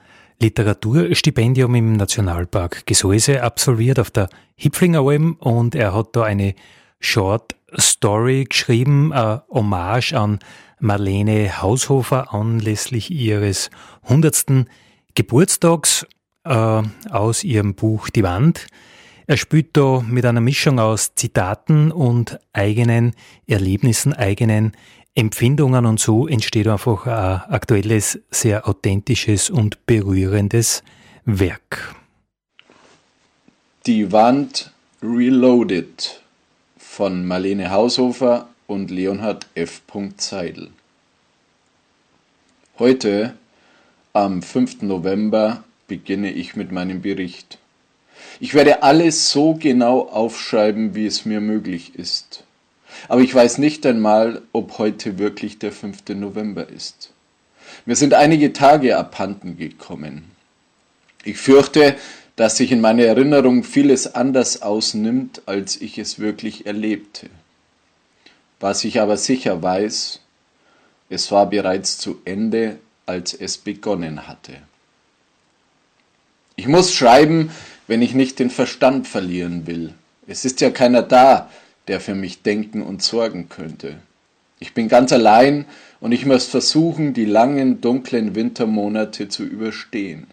Literaturstipendium 0.41 1.75
im 1.75 1.93
Nationalpark 1.93 2.85
Gesäuse 2.85 3.41
absolviert 3.41 3.99
auf 3.99 4.11
der 4.11 4.29
Hipflinger 4.55 5.01
Alm 5.01 5.35
und 5.39 5.75
er 5.75 5.93
hat 5.93 6.15
da 6.15 6.23
eine 6.23 6.55
Short 6.99 7.55
Story 7.77 8.45
geschrieben, 8.45 9.11
äh, 9.11 9.39
Hommage 9.49 10.13
an 10.13 10.39
Marlene 10.79 11.61
Haushofer 11.61 12.33
anlässlich 12.33 13.11
ihres 13.11 13.69
100. 14.03 14.65
Geburtstags 15.15 16.05
äh, 16.45 16.81
aus 17.09 17.43
ihrem 17.43 17.75
Buch 17.75 18.09
Die 18.09 18.23
Wand. 18.23 18.67
Er 19.27 19.37
spielt 19.37 19.77
da 19.77 20.01
mit 20.01 20.25
einer 20.25 20.41
Mischung 20.41 20.79
aus 20.79 21.13
Zitaten 21.15 21.91
und 21.91 22.39
eigenen 22.53 23.13
Erlebnissen, 23.45 24.13
eigenen 24.13 24.71
Empfindungen 25.13 25.85
und 25.85 25.99
so 25.99 26.27
entsteht 26.27 26.67
einfach 26.67 27.05
ein 27.05 27.51
aktuelles, 27.53 28.19
sehr 28.31 28.67
authentisches 28.67 29.49
und 29.49 29.85
berührendes 29.85 30.81
Werk. 31.25 31.95
Die 33.85 34.11
Wand 34.11 34.71
Reloaded 35.01 36.18
von 36.99 37.25
Marlene 37.25 37.71
Haushofer 37.71 38.49
und 38.67 38.91
Leonhard 38.91 39.47
F. 39.55 39.81
Zeidel. 40.17 40.69
Heute, 42.77 43.35
am 44.11 44.41
5. 44.41 44.81
November, 44.81 45.63
beginne 45.87 46.29
ich 46.29 46.57
mit 46.57 46.73
meinem 46.73 47.01
Bericht. 47.01 47.57
Ich 48.41 48.53
werde 48.53 48.83
alles 48.83 49.31
so 49.31 49.53
genau 49.53 50.09
aufschreiben, 50.09 50.93
wie 50.93 51.05
es 51.05 51.23
mir 51.23 51.39
möglich 51.39 51.95
ist. 51.95 52.43
Aber 53.07 53.21
ich 53.21 53.33
weiß 53.33 53.59
nicht 53.59 53.85
einmal, 53.85 54.41
ob 54.51 54.77
heute 54.77 55.17
wirklich 55.17 55.57
der 55.57 55.71
5. 55.71 55.99
November 56.15 56.67
ist. 56.67 57.13
Mir 57.85 57.95
sind 57.95 58.13
einige 58.13 58.51
Tage 58.51 58.97
abhanden 58.97 59.55
gekommen. 59.55 60.31
Ich 61.23 61.37
fürchte, 61.37 61.95
dass 62.39 62.55
sich 62.55 62.71
in 62.71 62.79
meiner 62.79 63.03
Erinnerung 63.03 63.65
vieles 63.65 64.15
anders 64.15 64.61
ausnimmt, 64.61 65.41
als 65.45 65.75
ich 65.81 65.97
es 65.97 66.19
wirklich 66.19 66.65
erlebte. 66.65 67.29
Was 68.61 68.85
ich 68.85 69.01
aber 69.01 69.17
sicher 69.17 69.61
weiß, 69.61 70.21
es 71.09 71.33
war 71.33 71.49
bereits 71.49 71.97
zu 71.97 72.21
Ende, 72.23 72.77
als 73.05 73.33
es 73.33 73.57
begonnen 73.57 74.25
hatte. 74.29 74.53
Ich 76.55 76.69
muss 76.69 76.93
schreiben, 76.93 77.51
wenn 77.87 78.01
ich 78.01 78.13
nicht 78.13 78.39
den 78.39 78.51
Verstand 78.51 79.05
verlieren 79.05 79.67
will. 79.67 79.93
Es 80.25 80.45
ist 80.45 80.61
ja 80.61 80.69
keiner 80.69 81.01
da, 81.01 81.49
der 81.89 81.99
für 81.99 82.15
mich 82.15 82.41
denken 82.41 82.83
und 82.83 83.03
sorgen 83.03 83.49
könnte. 83.49 83.97
Ich 84.59 84.73
bin 84.73 84.87
ganz 84.87 85.11
allein 85.11 85.65
und 85.99 86.13
ich 86.13 86.25
muss 86.25 86.45
versuchen, 86.45 87.13
die 87.13 87.25
langen, 87.25 87.81
dunklen 87.81 88.33
Wintermonate 88.33 89.27
zu 89.27 89.43
überstehen. 89.43 90.27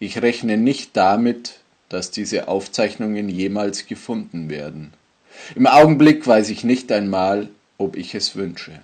Ich 0.00 0.22
rechne 0.22 0.56
nicht 0.56 0.96
damit, 0.96 1.60
dass 1.88 2.10
diese 2.10 2.48
Aufzeichnungen 2.48 3.28
jemals 3.28 3.86
gefunden 3.86 4.50
werden. 4.50 4.92
Im 5.54 5.66
Augenblick 5.66 6.26
weiß 6.26 6.50
ich 6.50 6.64
nicht 6.64 6.92
einmal, 6.92 7.48
ob 7.78 7.96
ich 7.96 8.14
es 8.14 8.36
wünsche. 8.36 8.80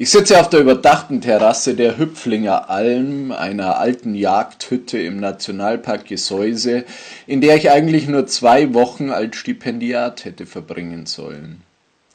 Ich 0.00 0.10
sitze 0.10 0.38
auf 0.40 0.48
der 0.48 0.60
überdachten 0.60 1.20
Terrasse 1.20 1.74
der 1.74 1.98
Hüpflinger 1.98 2.70
Alm, 2.70 3.32
einer 3.32 3.78
alten 3.78 4.14
Jagdhütte 4.14 4.96
im 4.98 5.18
Nationalpark 5.18 6.06
Gesäuse, 6.06 6.84
in 7.26 7.40
der 7.40 7.56
ich 7.56 7.72
eigentlich 7.72 8.06
nur 8.06 8.28
zwei 8.28 8.74
Wochen 8.74 9.10
als 9.10 9.34
Stipendiat 9.34 10.24
hätte 10.24 10.46
verbringen 10.46 11.06
sollen. 11.06 11.62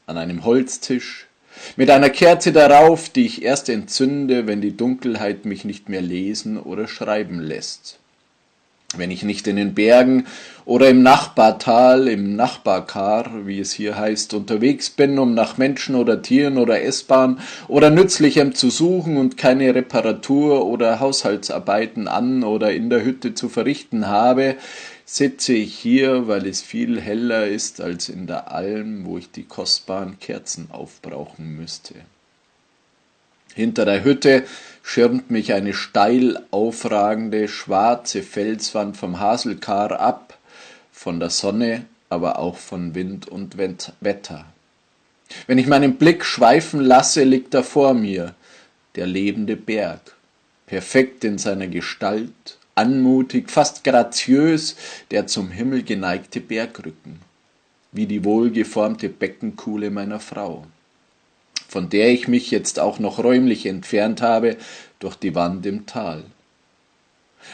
An 0.06 0.16
einem 0.16 0.46
Holztisch, 0.46 1.26
mit 1.76 1.90
einer 1.90 2.10
Kerze 2.10 2.52
darauf, 2.52 3.08
die 3.08 3.26
ich 3.26 3.42
erst 3.42 3.68
entzünde, 3.68 4.46
wenn 4.46 4.60
die 4.60 4.76
Dunkelheit 4.76 5.44
mich 5.44 5.64
nicht 5.64 5.88
mehr 5.88 6.02
lesen 6.02 6.58
oder 6.58 6.88
schreiben 6.88 7.40
lässt. 7.40 7.98
Wenn 8.96 9.10
ich 9.10 9.24
nicht 9.24 9.48
in 9.48 9.56
den 9.56 9.74
Bergen 9.74 10.26
oder 10.64 10.88
im 10.88 11.02
Nachbartal, 11.02 12.06
im 12.06 12.36
Nachbarkar, 12.36 13.44
wie 13.44 13.58
es 13.58 13.72
hier 13.72 13.98
heißt, 13.98 14.34
unterwegs 14.34 14.88
bin, 14.90 15.18
um 15.18 15.34
nach 15.34 15.58
Menschen 15.58 15.96
oder 15.96 16.22
Tieren 16.22 16.58
oder 16.58 16.80
S-Bahn 16.80 17.40
oder 17.66 17.90
Nützlichem 17.90 18.54
zu 18.54 18.70
suchen 18.70 19.16
und 19.16 19.36
keine 19.36 19.74
Reparatur 19.74 20.64
oder 20.64 21.00
Haushaltsarbeiten 21.00 22.06
an 22.06 22.44
oder 22.44 22.72
in 22.72 22.88
der 22.88 23.04
Hütte 23.04 23.34
zu 23.34 23.48
verrichten 23.48 24.06
habe, 24.06 24.56
sitze 25.04 25.52
ich 25.52 25.76
hier, 25.78 26.28
weil 26.28 26.46
es 26.46 26.62
viel 26.62 27.00
heller 27.00 27.46
ist 27.46 27.80
als 27.80 28.08
in 28.08 28.26
der 28.26 28.50
Alm, 28.52 29.04
wo 29.04 29.18
ich 29.18 29.30
die 29.30 29.44
kostbaren 29.44 30.18
Kerzen 30.18 30.68
aufbrauchen 30.70 31.56
müsste. 31.56 31.94
Hinter 33.54 33.84
der 33.84 34.02
Hütte 34.02 34.44
schirmt 34.82 35.30
mich 35.30 35.52
eine 35.52 35.74
steil 35.74 36.44
aufragende 36.50 37.46
schwarze 37.48 38.22
Felswand 38.22 38.96
vom 38.96 39.20
Haselkar 39.20 40.00
ab, 40.00 40.38
von 40.90 41.20
der 41.20 41.30
Sonne, 41.30 41.84
aber 42.08 42.38
auch 42.38 42.56
von 42.56 42.94
Wind 42.94 43.28
und 43.28 43.56
Wetter. 43.56 44.46
Wenn 45.46 45.58
ich 45.58 45.66
meinen 45.66 45.96
Blick 45.96 46.24
schweifen 46.24 46.80
lasse, 46.80 47.24
liegt 47.24 47.54
da 47.54 47.62
vor 47.62 47.94
mir 47.94 48.34
der 48.96 49.06
lebende 49.06 49.56
Berg, 49.56 50.00
perfekt 50.66 51.24
in 51.24 51.38
seiner 51.38 51.66
Gestalt, 51.66 52.58
anmutig, 52.74 53.50
fast 53.50 53.84
graziös, 53.84 54.76
der 55.10 55.26
zum 55.26 55.50
Himmel 55.50 55.82
geneigte 55.82 56.40
Bergrücken, 56.40 57.20
wie 57.92 58.06
die 58.06 58.24
wohlgeformte 58.24 59.08
Beckenkuhle 59.08 59.90
meiner 59.90 60.20
Frau 60.20 60.66
von 61.74 61.88
der 61.88 62.12
ich 62.12 62.28
mich 62.28 62.52
jetzt 62.52 62.78
auch 62.78 63.00
noch 63.00 63.18
räumlich 63.18 63.66
entfernt 63.66 64.22
habe, 64.22 64.56
durch 65.00 65.16
die 65.16 65.34
Wand 65.34 65.66
im 65.66 65.86
Tal. 65.86 66.22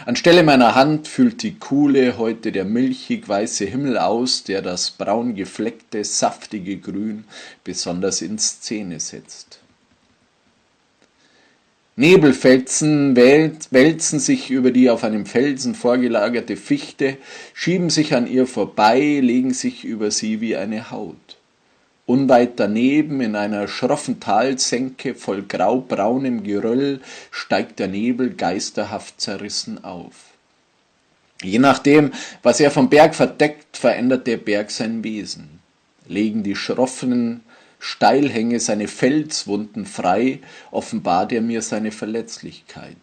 Anstelle 0.04 0.42
meiner 0.42 0.74
Hand 0.74 1.08
füllt 1.08 1.42
die 1.42 1.58
Kuhle 1.58 2.18
heute 2.18 2.52
der 2.52 2.66
milchig 2.66 3.26
weiße 3.26 3.64
Himmel 3.64 3.96
aus, 3.96 4.44
der 4.44 4.60
das 4.60 4.90
braun 4.90 5.34
gefleckte, 5.36 6.04
saftige 6.04 6.76
Grün 6.76 7.24
besonders 7.64 8.20
in 8.20 8.38
Szene 8.38 9.00
setzt. 9.00 9.59
Nebelfelsen 12.00 13.14
wälzen 13.14 14.20
sich 14.20 14.48
über 14.48 14.70
die 14.70 14.88
auf 14.88 15.04
einem 15.04 15.26
Felsen 15.26 15.74
vorgelagerte 15.74 16.56
Fichte, 16.56 17.18
schieben 17.52 17.90
sich 17.90 18.14
an 18.14 18.26
ihr 18.26 18.46
vorbei, 18.46 19.20
legen 19.22 19.52
sich 19.52 19.84
über 19.84 20.10
sie 20.10 20.40
wie 20.40 20.56
eine 20.56 20.90
Haut. 20.90 21.36
Unweit 22.06 22.52
daneben, 22.56 23.20
in 23.20 23.36
einer 23.36 23.68
schroffen 23.68 24.18
Talsenke 24.18 25.14
voll 25.14 25.42
graubraunem 25.42 26.42
Geröll, 26.42 27.00
steigt 27.30 27.78
der 27.78 27.88
Nebel 27.88 28.30
geisterhaft 28.30 29.20
zerrissen 29.20 29.84
auf. 29.84 30.14
Je 31.42 31.58
nachdem, 31.58 32.12
was 32.42 32.60
er 32.60 32.70
vom 32.70 32.88
Berg 32.88 33.14
verdeckt, 33.14 33.76
verändert 33.76 34.26
der 34.26 34.38
Berg 34.38 34.70
sein 34.70 35.04
Wesen. 35.04 35.60
Legen 36.08 36.44
die 36.44 36.56
schroffen 36.56 37.42
Steilhänge 37.80 38.60
seine 38.60 38.88
Felswunden 38.88 39.86
frei, 39.86 40.40
offenbart 40.70 41.32
er 41.32 41.40
mir 41.40 41.62
seine 41.62 41.90
Verletzlichkeit. 41.90 42.96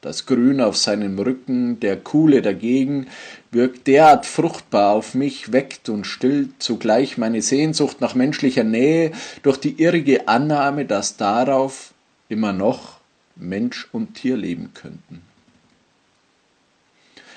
das 0.00 0.24
Grün 0.24 0.62
auf 0.62 0.78
seinem 0.78 1.18
Rücken, 1.18 1.78
der 1.80 1.98
Kuhle 1.98 2.40
dagegen, 2.40 3.08
wirkt 3.50 3.86
derart 3.86 4.24
fruchtbar 4.24 4.94
auf 4.94 5.14
mich, 5.14 5.52
weckt 5.52 5.90
und 5.90 6.06
stillt 6.06 6.62
zugleich 6.62 7.18
meine 7.18 7.42
Sehnsucht 7.42 8.00
nach 8.00 8.14
menschlicher 8.14 8.64
Nähe 8.64 9.12
durch 9.42 9.58
die 9.58 9.80
irrige 9.82 10.26
Annahme, 10.26 10.86
dass 10.86 11.18
darauf 11.18 11.92
immer 12.30 12.54
noch 12.54 13.00
Mensch 13.36 13.88
und 13.92 14.14
Tier 14.14 14.38
leben 14.38 14.72
könnten. 14.72 15.20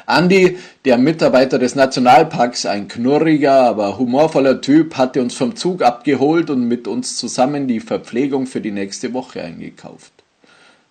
Andi, 0.05 0.57
der 0.85 0.97
Mitarbeiter 0.97 1.59
des 1.59 1.75
Nationalparks, 1.75 2.65
ein 2.65 2.87
knurriger, 2.87 3.61
aber 3.61 3.97
humorvoller 3.97 4.59
Typ, 4.59 4.97
hatte 4.97 5.21
uns 5.21 5.33
vom 5.33 5.55
Zug 5.55 5.81
abgeholt 5.81 6.49
und 6.49 6.67
mit 6.67 6.87
uns 6.87 7.17
zusammen 7.17 7.67
die 7.67 7.79
Verpflegung 7.79 8.45
für 8.45 8.61
die 8.61 8.71
nächste 8.71 9.13
Woche 9.13 9.41
eingekauft. 9.41 10.11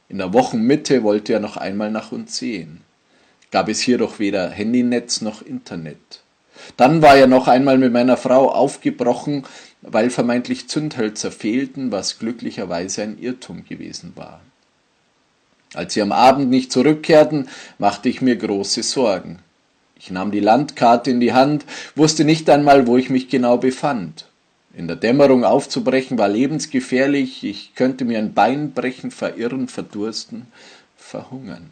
In 0.09 0.19
der 0.19 0.33
Wochenmitte 0.33 1.03
wollte 1.03 1.33
er 1.33 1.41
noch 1.41 1.57
einmal 1.57 1.91
nach 1.91 2.13
uns 2.13 2.37
sehen. 2.37 2.81
Gab 3.51 3.69
es 3.69 3.81
hier 3.81 3.99
doch 3.99 4.19
weder 4.19 4.51
Handynetz 4.51 5.21
noch 5.21 5.43
Internet. 5.43 6.23
Dann 6.77 7.03
war 7.03 7.17
er 7.17 7.27
noch 7.27 7.49
einmal 7.49 7.79
mit 7.79 7.93
meiner 7.93 8.17
Frau 8.17 8.51
aufgebrochen, 8.51 9.45
weil 9.83 10.11
vermeintlich 10.11 10.69
Zündhölzer 10.69 11.33
fehlten, 11.33 11.93
was 11.93 12.19
glücklicherweise 12.19 13.03
ein 13.03 13.19
Irrtum 13.19 13.65
gewesen 13.65 14.13
war. 14.15 14.41
Als 15.75 15.95
sie 15.95 16.03
am 16.03 16.13
Abend 16.13 16.51
nicht 16.51 16.71
zurückkehrten, 16.71 17.49
machte 17.79 18.09
ich 18.09 18.21
mir 18.21 18.37
große 18.37 18.83
Sorgen. 18.83 19.39
Ich 19.99 20.11
nahm 20.11 20.33
die 20.33 20.41
Landkarte 20.41 21.11
in 21.11 21.21
die 21.21 21.33
Hand, 21.33 21.65
wusste 21.95 22.25
nicht 22.25 22.51
einmal, 22.51 22.87
wo 22.87 22.97
ich 22.97 23.09
mich 23.09 23.29
genau 23.29 23.57
befand. 23.57 24.27
In 24.75 24.87
der 24.87 24.97
Dämmerung 24.97 25.45
aufzubrechen 25.45 26.19
war 26.19 26.29
lebensgefährlich, 26.29 27.45
ich 27.45 27.75
könnte 27.75 28.05
mir 28.05 28.19
ein 28.19 28.35
Bein 28.35 28.73
brechen, 28.73 29.11
verirren, 29.11 29.69
verdursten, 29.69 30.47
verhungern. 30.97 31.71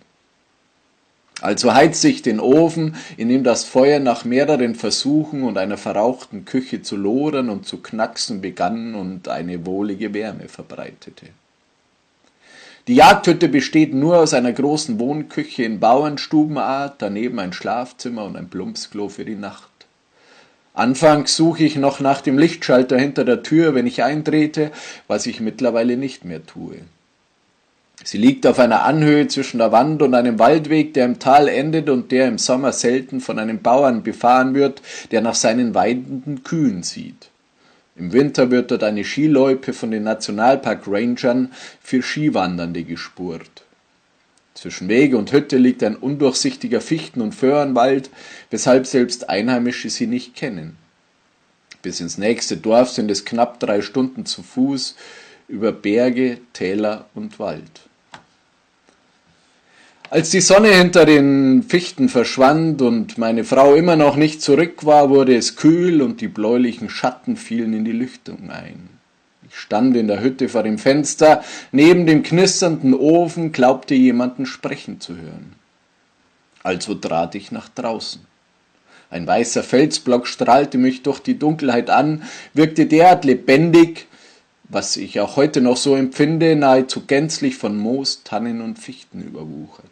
Also 1.40 1.72
heizte 1.72 2.08
ich 2.08 2.20
den 2.20 2.38
Ofen, 2.38 2.96
in 3.16 3.30
dem 3.30 3.44
das 3.44 3.64
Feuer 3.64 3.98
nach 3.98 4.24
mehreren 4.24 4.74
Versuchen 4.74 5.42
und 5.42 5.56
einer 5.56 5.78
verrauchten 5.78 6.44
Küche 6.44 6.82
zu 6.82 6.96
lodern 6.96 7.48
und 7.48 7.66
zu 7.66 7.78
knacksen 7.78 8.42
begann 8.42 8.94
und 8.94 9.28
eine 9.28 9.64
wohlige 9.64 10.12
Wärme 10.12 10.48
verbreitete. 10.48 11.26
Die 12.86 12.94
Jagdhütte 12.94 13.48
besteht 13.48 13.94
nur 13.94 14.18
aus 14.18 14.34
einer 14.34 14.52
großen 14.52 14.98
Wohnküche 14.98 15.64
in 15.64 15.80
Bauernstubenart, 15.80 16.94
daneben 16.98 17.38
ein 17.38 17.52
Schlafzimmer 17.52 18.24
und 18.24 18.36
ein 18.36 18.48
Plumpsklo 18.48 19.08
für 19.08 19.24
die 19.24 19.36
Nacht. 19.36 19.68
Anfangs 20.72 21.36
suche 21.36 21.64
ich 21.64 21.76
noch 21.76 22.00
nach 22.00 22.20
dem 22.20 22.38
Lichtschalter 22.38 22.98
hinter 22.98 23.24
der 23.24 23.42
Tür, 23.42 23.74
wenn 23.74 23.86
ich 23.86 24.02
eintrete, 24.02 24.70
was 25.08 25.26
ich 25.26 25.40
mittlerweile 25.40 25.96
nicht 25.96 26.24
mehr 26.24 26.46
tue. 26.46 26.76
Sie 28.02 28.18
liegt 28.18 28.46
auf 28.46 28.58
einer 28.58 28.84
Anhöhe 28.84 29.28
zwischen 29.28 29.58
der 29.58 29.72
Wand 29.72 30.00
und 30.00 30.14
einem 30.14 30.38
Waldweg, 30.38 30.94
der 30.94 31.04
im 31.04 31.18
Tal 31.18 31.48
endet 31.48 31.90
und 31.90 32.10
der 32.12 32.28
im 32.28 32.38
Sommer 32.38 32.72
selten 32.72 33.20
von 33.20 33.38
einem 33.38 33.60
Bauern 33.60 34.02
befahren 34.02 34.54
wird, 34.54 34.80
der 35.10 35.20
nach 35.20 35.34
seinen 35.34 35.74
weidenden 35.74 36.42
Kühen 36.44 36.82
sieht. 36.82 37.29
Im 38.00 38.14
Winter 38.14 38.50
wird 38.50 38.70
dort 38.70 38.82
eine 38.82 39.04
Skiloipe 39.04 39.74
von 39.74 39.90
den 39.90 40.04
Nationalpark-Rangern 40.04 41.52
für 41.82 42.00
Skiwandernde 42.02 42.82
gespurt. 42.82 43.64
Zwischen 44.54 44.88
Wege 44.88 45.18
und 45.18 45.32
Hütte 45.32 45.58
liegt 45.58 45.82
ein 45.82 45.96
undurchsichtiger 45.96 46.80
Fichten- 46.80 47.20
und 47.20 47.34
Föhrenwald, 47.34 48.08
weshalb 48.48 48.86
selbst 48.86 49.28
Einheimische 49.28 49.90
sie 49.90 50.06
nicht 50.06 50.34
kennen. 50.34 50.78
Bis 51.82 52.00
ins 52.00 52.16
nächste 52.16 52.56
Dorf 52.56 52.88
sind 52.88 53.10
es 53.10 53.26
knapp 53.26 53.60
drei 53.60 53.82
Stunden 53.82 54.24
zu 54.24 54.42
Fuß 54.42 54.96
über 55.48 55.70
Berge, 55.70 56.38
Täler 56.54 57.04
und 57.14 57.38
Wald. 57.38 57.89
Als 60.12 60.30
die 60.30 60.40
Sonne 60.40 60.74
hinter 60.74 61.04
den 61.04 61.62
Fichten 61.62 62.08
verschwand 62.08 62.82
und 62.82 63.16
meine 63.16 63.44
Frau 63.44 63.76
immer 63.76 63.94
noch 63.94 64.16
nicht 64.16 64.42
zurück 64.42 64.84
war, 64.84 65.08
wurde 65.08 65.36
es 65.36 65.54
kühl 65.54 66.02
und 66.02 66.20
die 66.20 66.26
bläulichen 66.26 66.90
Schatten 66.90 67.36
fielen 67.36 67.72
in 67.74 67.84
die 67.84 67.92
Lüftung 67.92 68.50
ein. 68.50 68.88
Ich 69.48 69.56
stand 69.56 69.96
in 69.96 70.08
der 70.08 70.20
Hütte 70.20 70.48
vor 70.48 70.64
dem 70.64 70.78
Fenster, 70.78 71.44
neben 71.70 72.06
dem 72.06 72.24
knisternden 72.24 72.92
Ofen, 72.92 73.52
glaubte 73.52 73.94
jemanden 73.94 74.46
sprechen 74.46 75.00
zu 75.00 75.14
hören. 75.14 75.52
Also 76.64 76.96
trat 76.96 77.36
ich 77.36 77.52
nach 77.52 77.68
draußen. 77.68 78.20
Ein 79.10 79.28
weißer 79.28 79.62
Felsblock 79.62 80.26
strahlte 80.26 80.76
mich 80.76 81.04
durch 81.04 81.20
die 81.20 81.38
Dunkelheit 81.38 81.88
an, 81.88 82.24
wirkte 82.52 82.86
derart 82.86 83.24
lebendig, 83.24 84.08
was 84.68 84.96
ich 84.96 85.20
auch 85.20 85.36
heute 85.36 85.60
noch 85.60 85.76
so 85.76 85.94
empfinde, 85.94 86.56
nahezu 86.56 87.06
gänzlich 87.06 87.56
von 87.56 87.76
Moos, 87.76 88.24
Tannen 88.24 88.60
und 88.60 88.80
Fichten 88.80 89.22
überwuchert 89.22 89.89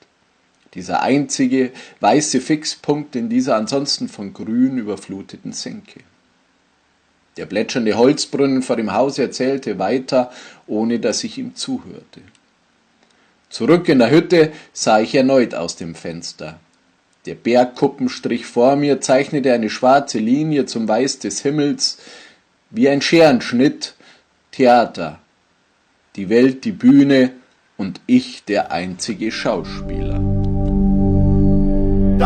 dieser 0.75 1.03
einzige 1.03 1.73
weiße 2.01 2.41
Fixpunkt 2.41 3.17
in 3.17 3.29
dieser 3.29 3.57
ansonsten 3.57 4.09
von 4.09 4.33
Grün 4.33 4.79
überfluteten 4.79 5.53
Senke. 5.53 6.01
Der 7.37 7.47
plätschernde 7.47 7.97
Holzbrunnen 7.97 8.63
vor 8.63 8.77
dem 8.77 8.93
Haus 8.93 9.19
erzählte 9.19 9.79
weiter, 9.79 10.31
ohne 10.67 10.99
dass 10.99 11.23
ich 11.25 11.39
ihm 11.39 11.55
zuhörte. 11.55 12.21
Zurück 13.49 13.89
in 13.89 14.01
der 14.01 14.11
Hütte 14.11 14.53
sah 14.73 15.01
ich 15.01 15.15
erneut 15.15 15.55
aus 15.55 15.77
dem 15.77 15.95
Fenster. 15.95 16.59
Der 17.27 17.35
Bergkuppenstrich 17.35 18.47
vor 18.47 18.77
mir 18.77 19.01
zeichnete 19.01 19.53
eine 19.53 19.71
schwarze 19.71 20.19
Linie 20.19 20.67
zum 20.67 20.89
Weiß 20.89 21.21
des 21.21 21.41
Himmels, 21.41 21.99
wie 22.71 22.89
ein 22.89 23.01
Scherenschnitt, 23.01 23.95
Theater. 24.51 25.19
Die 26.17 26.29
Welt 26.29 26.65
die 26.65 26.73
Bühne 26.73 27.33
und 27.77 28.01
ich 28.07 28.45
der 28.45 28.73
einzige 28.73 29.31
Schauspieler. 29.31 30.38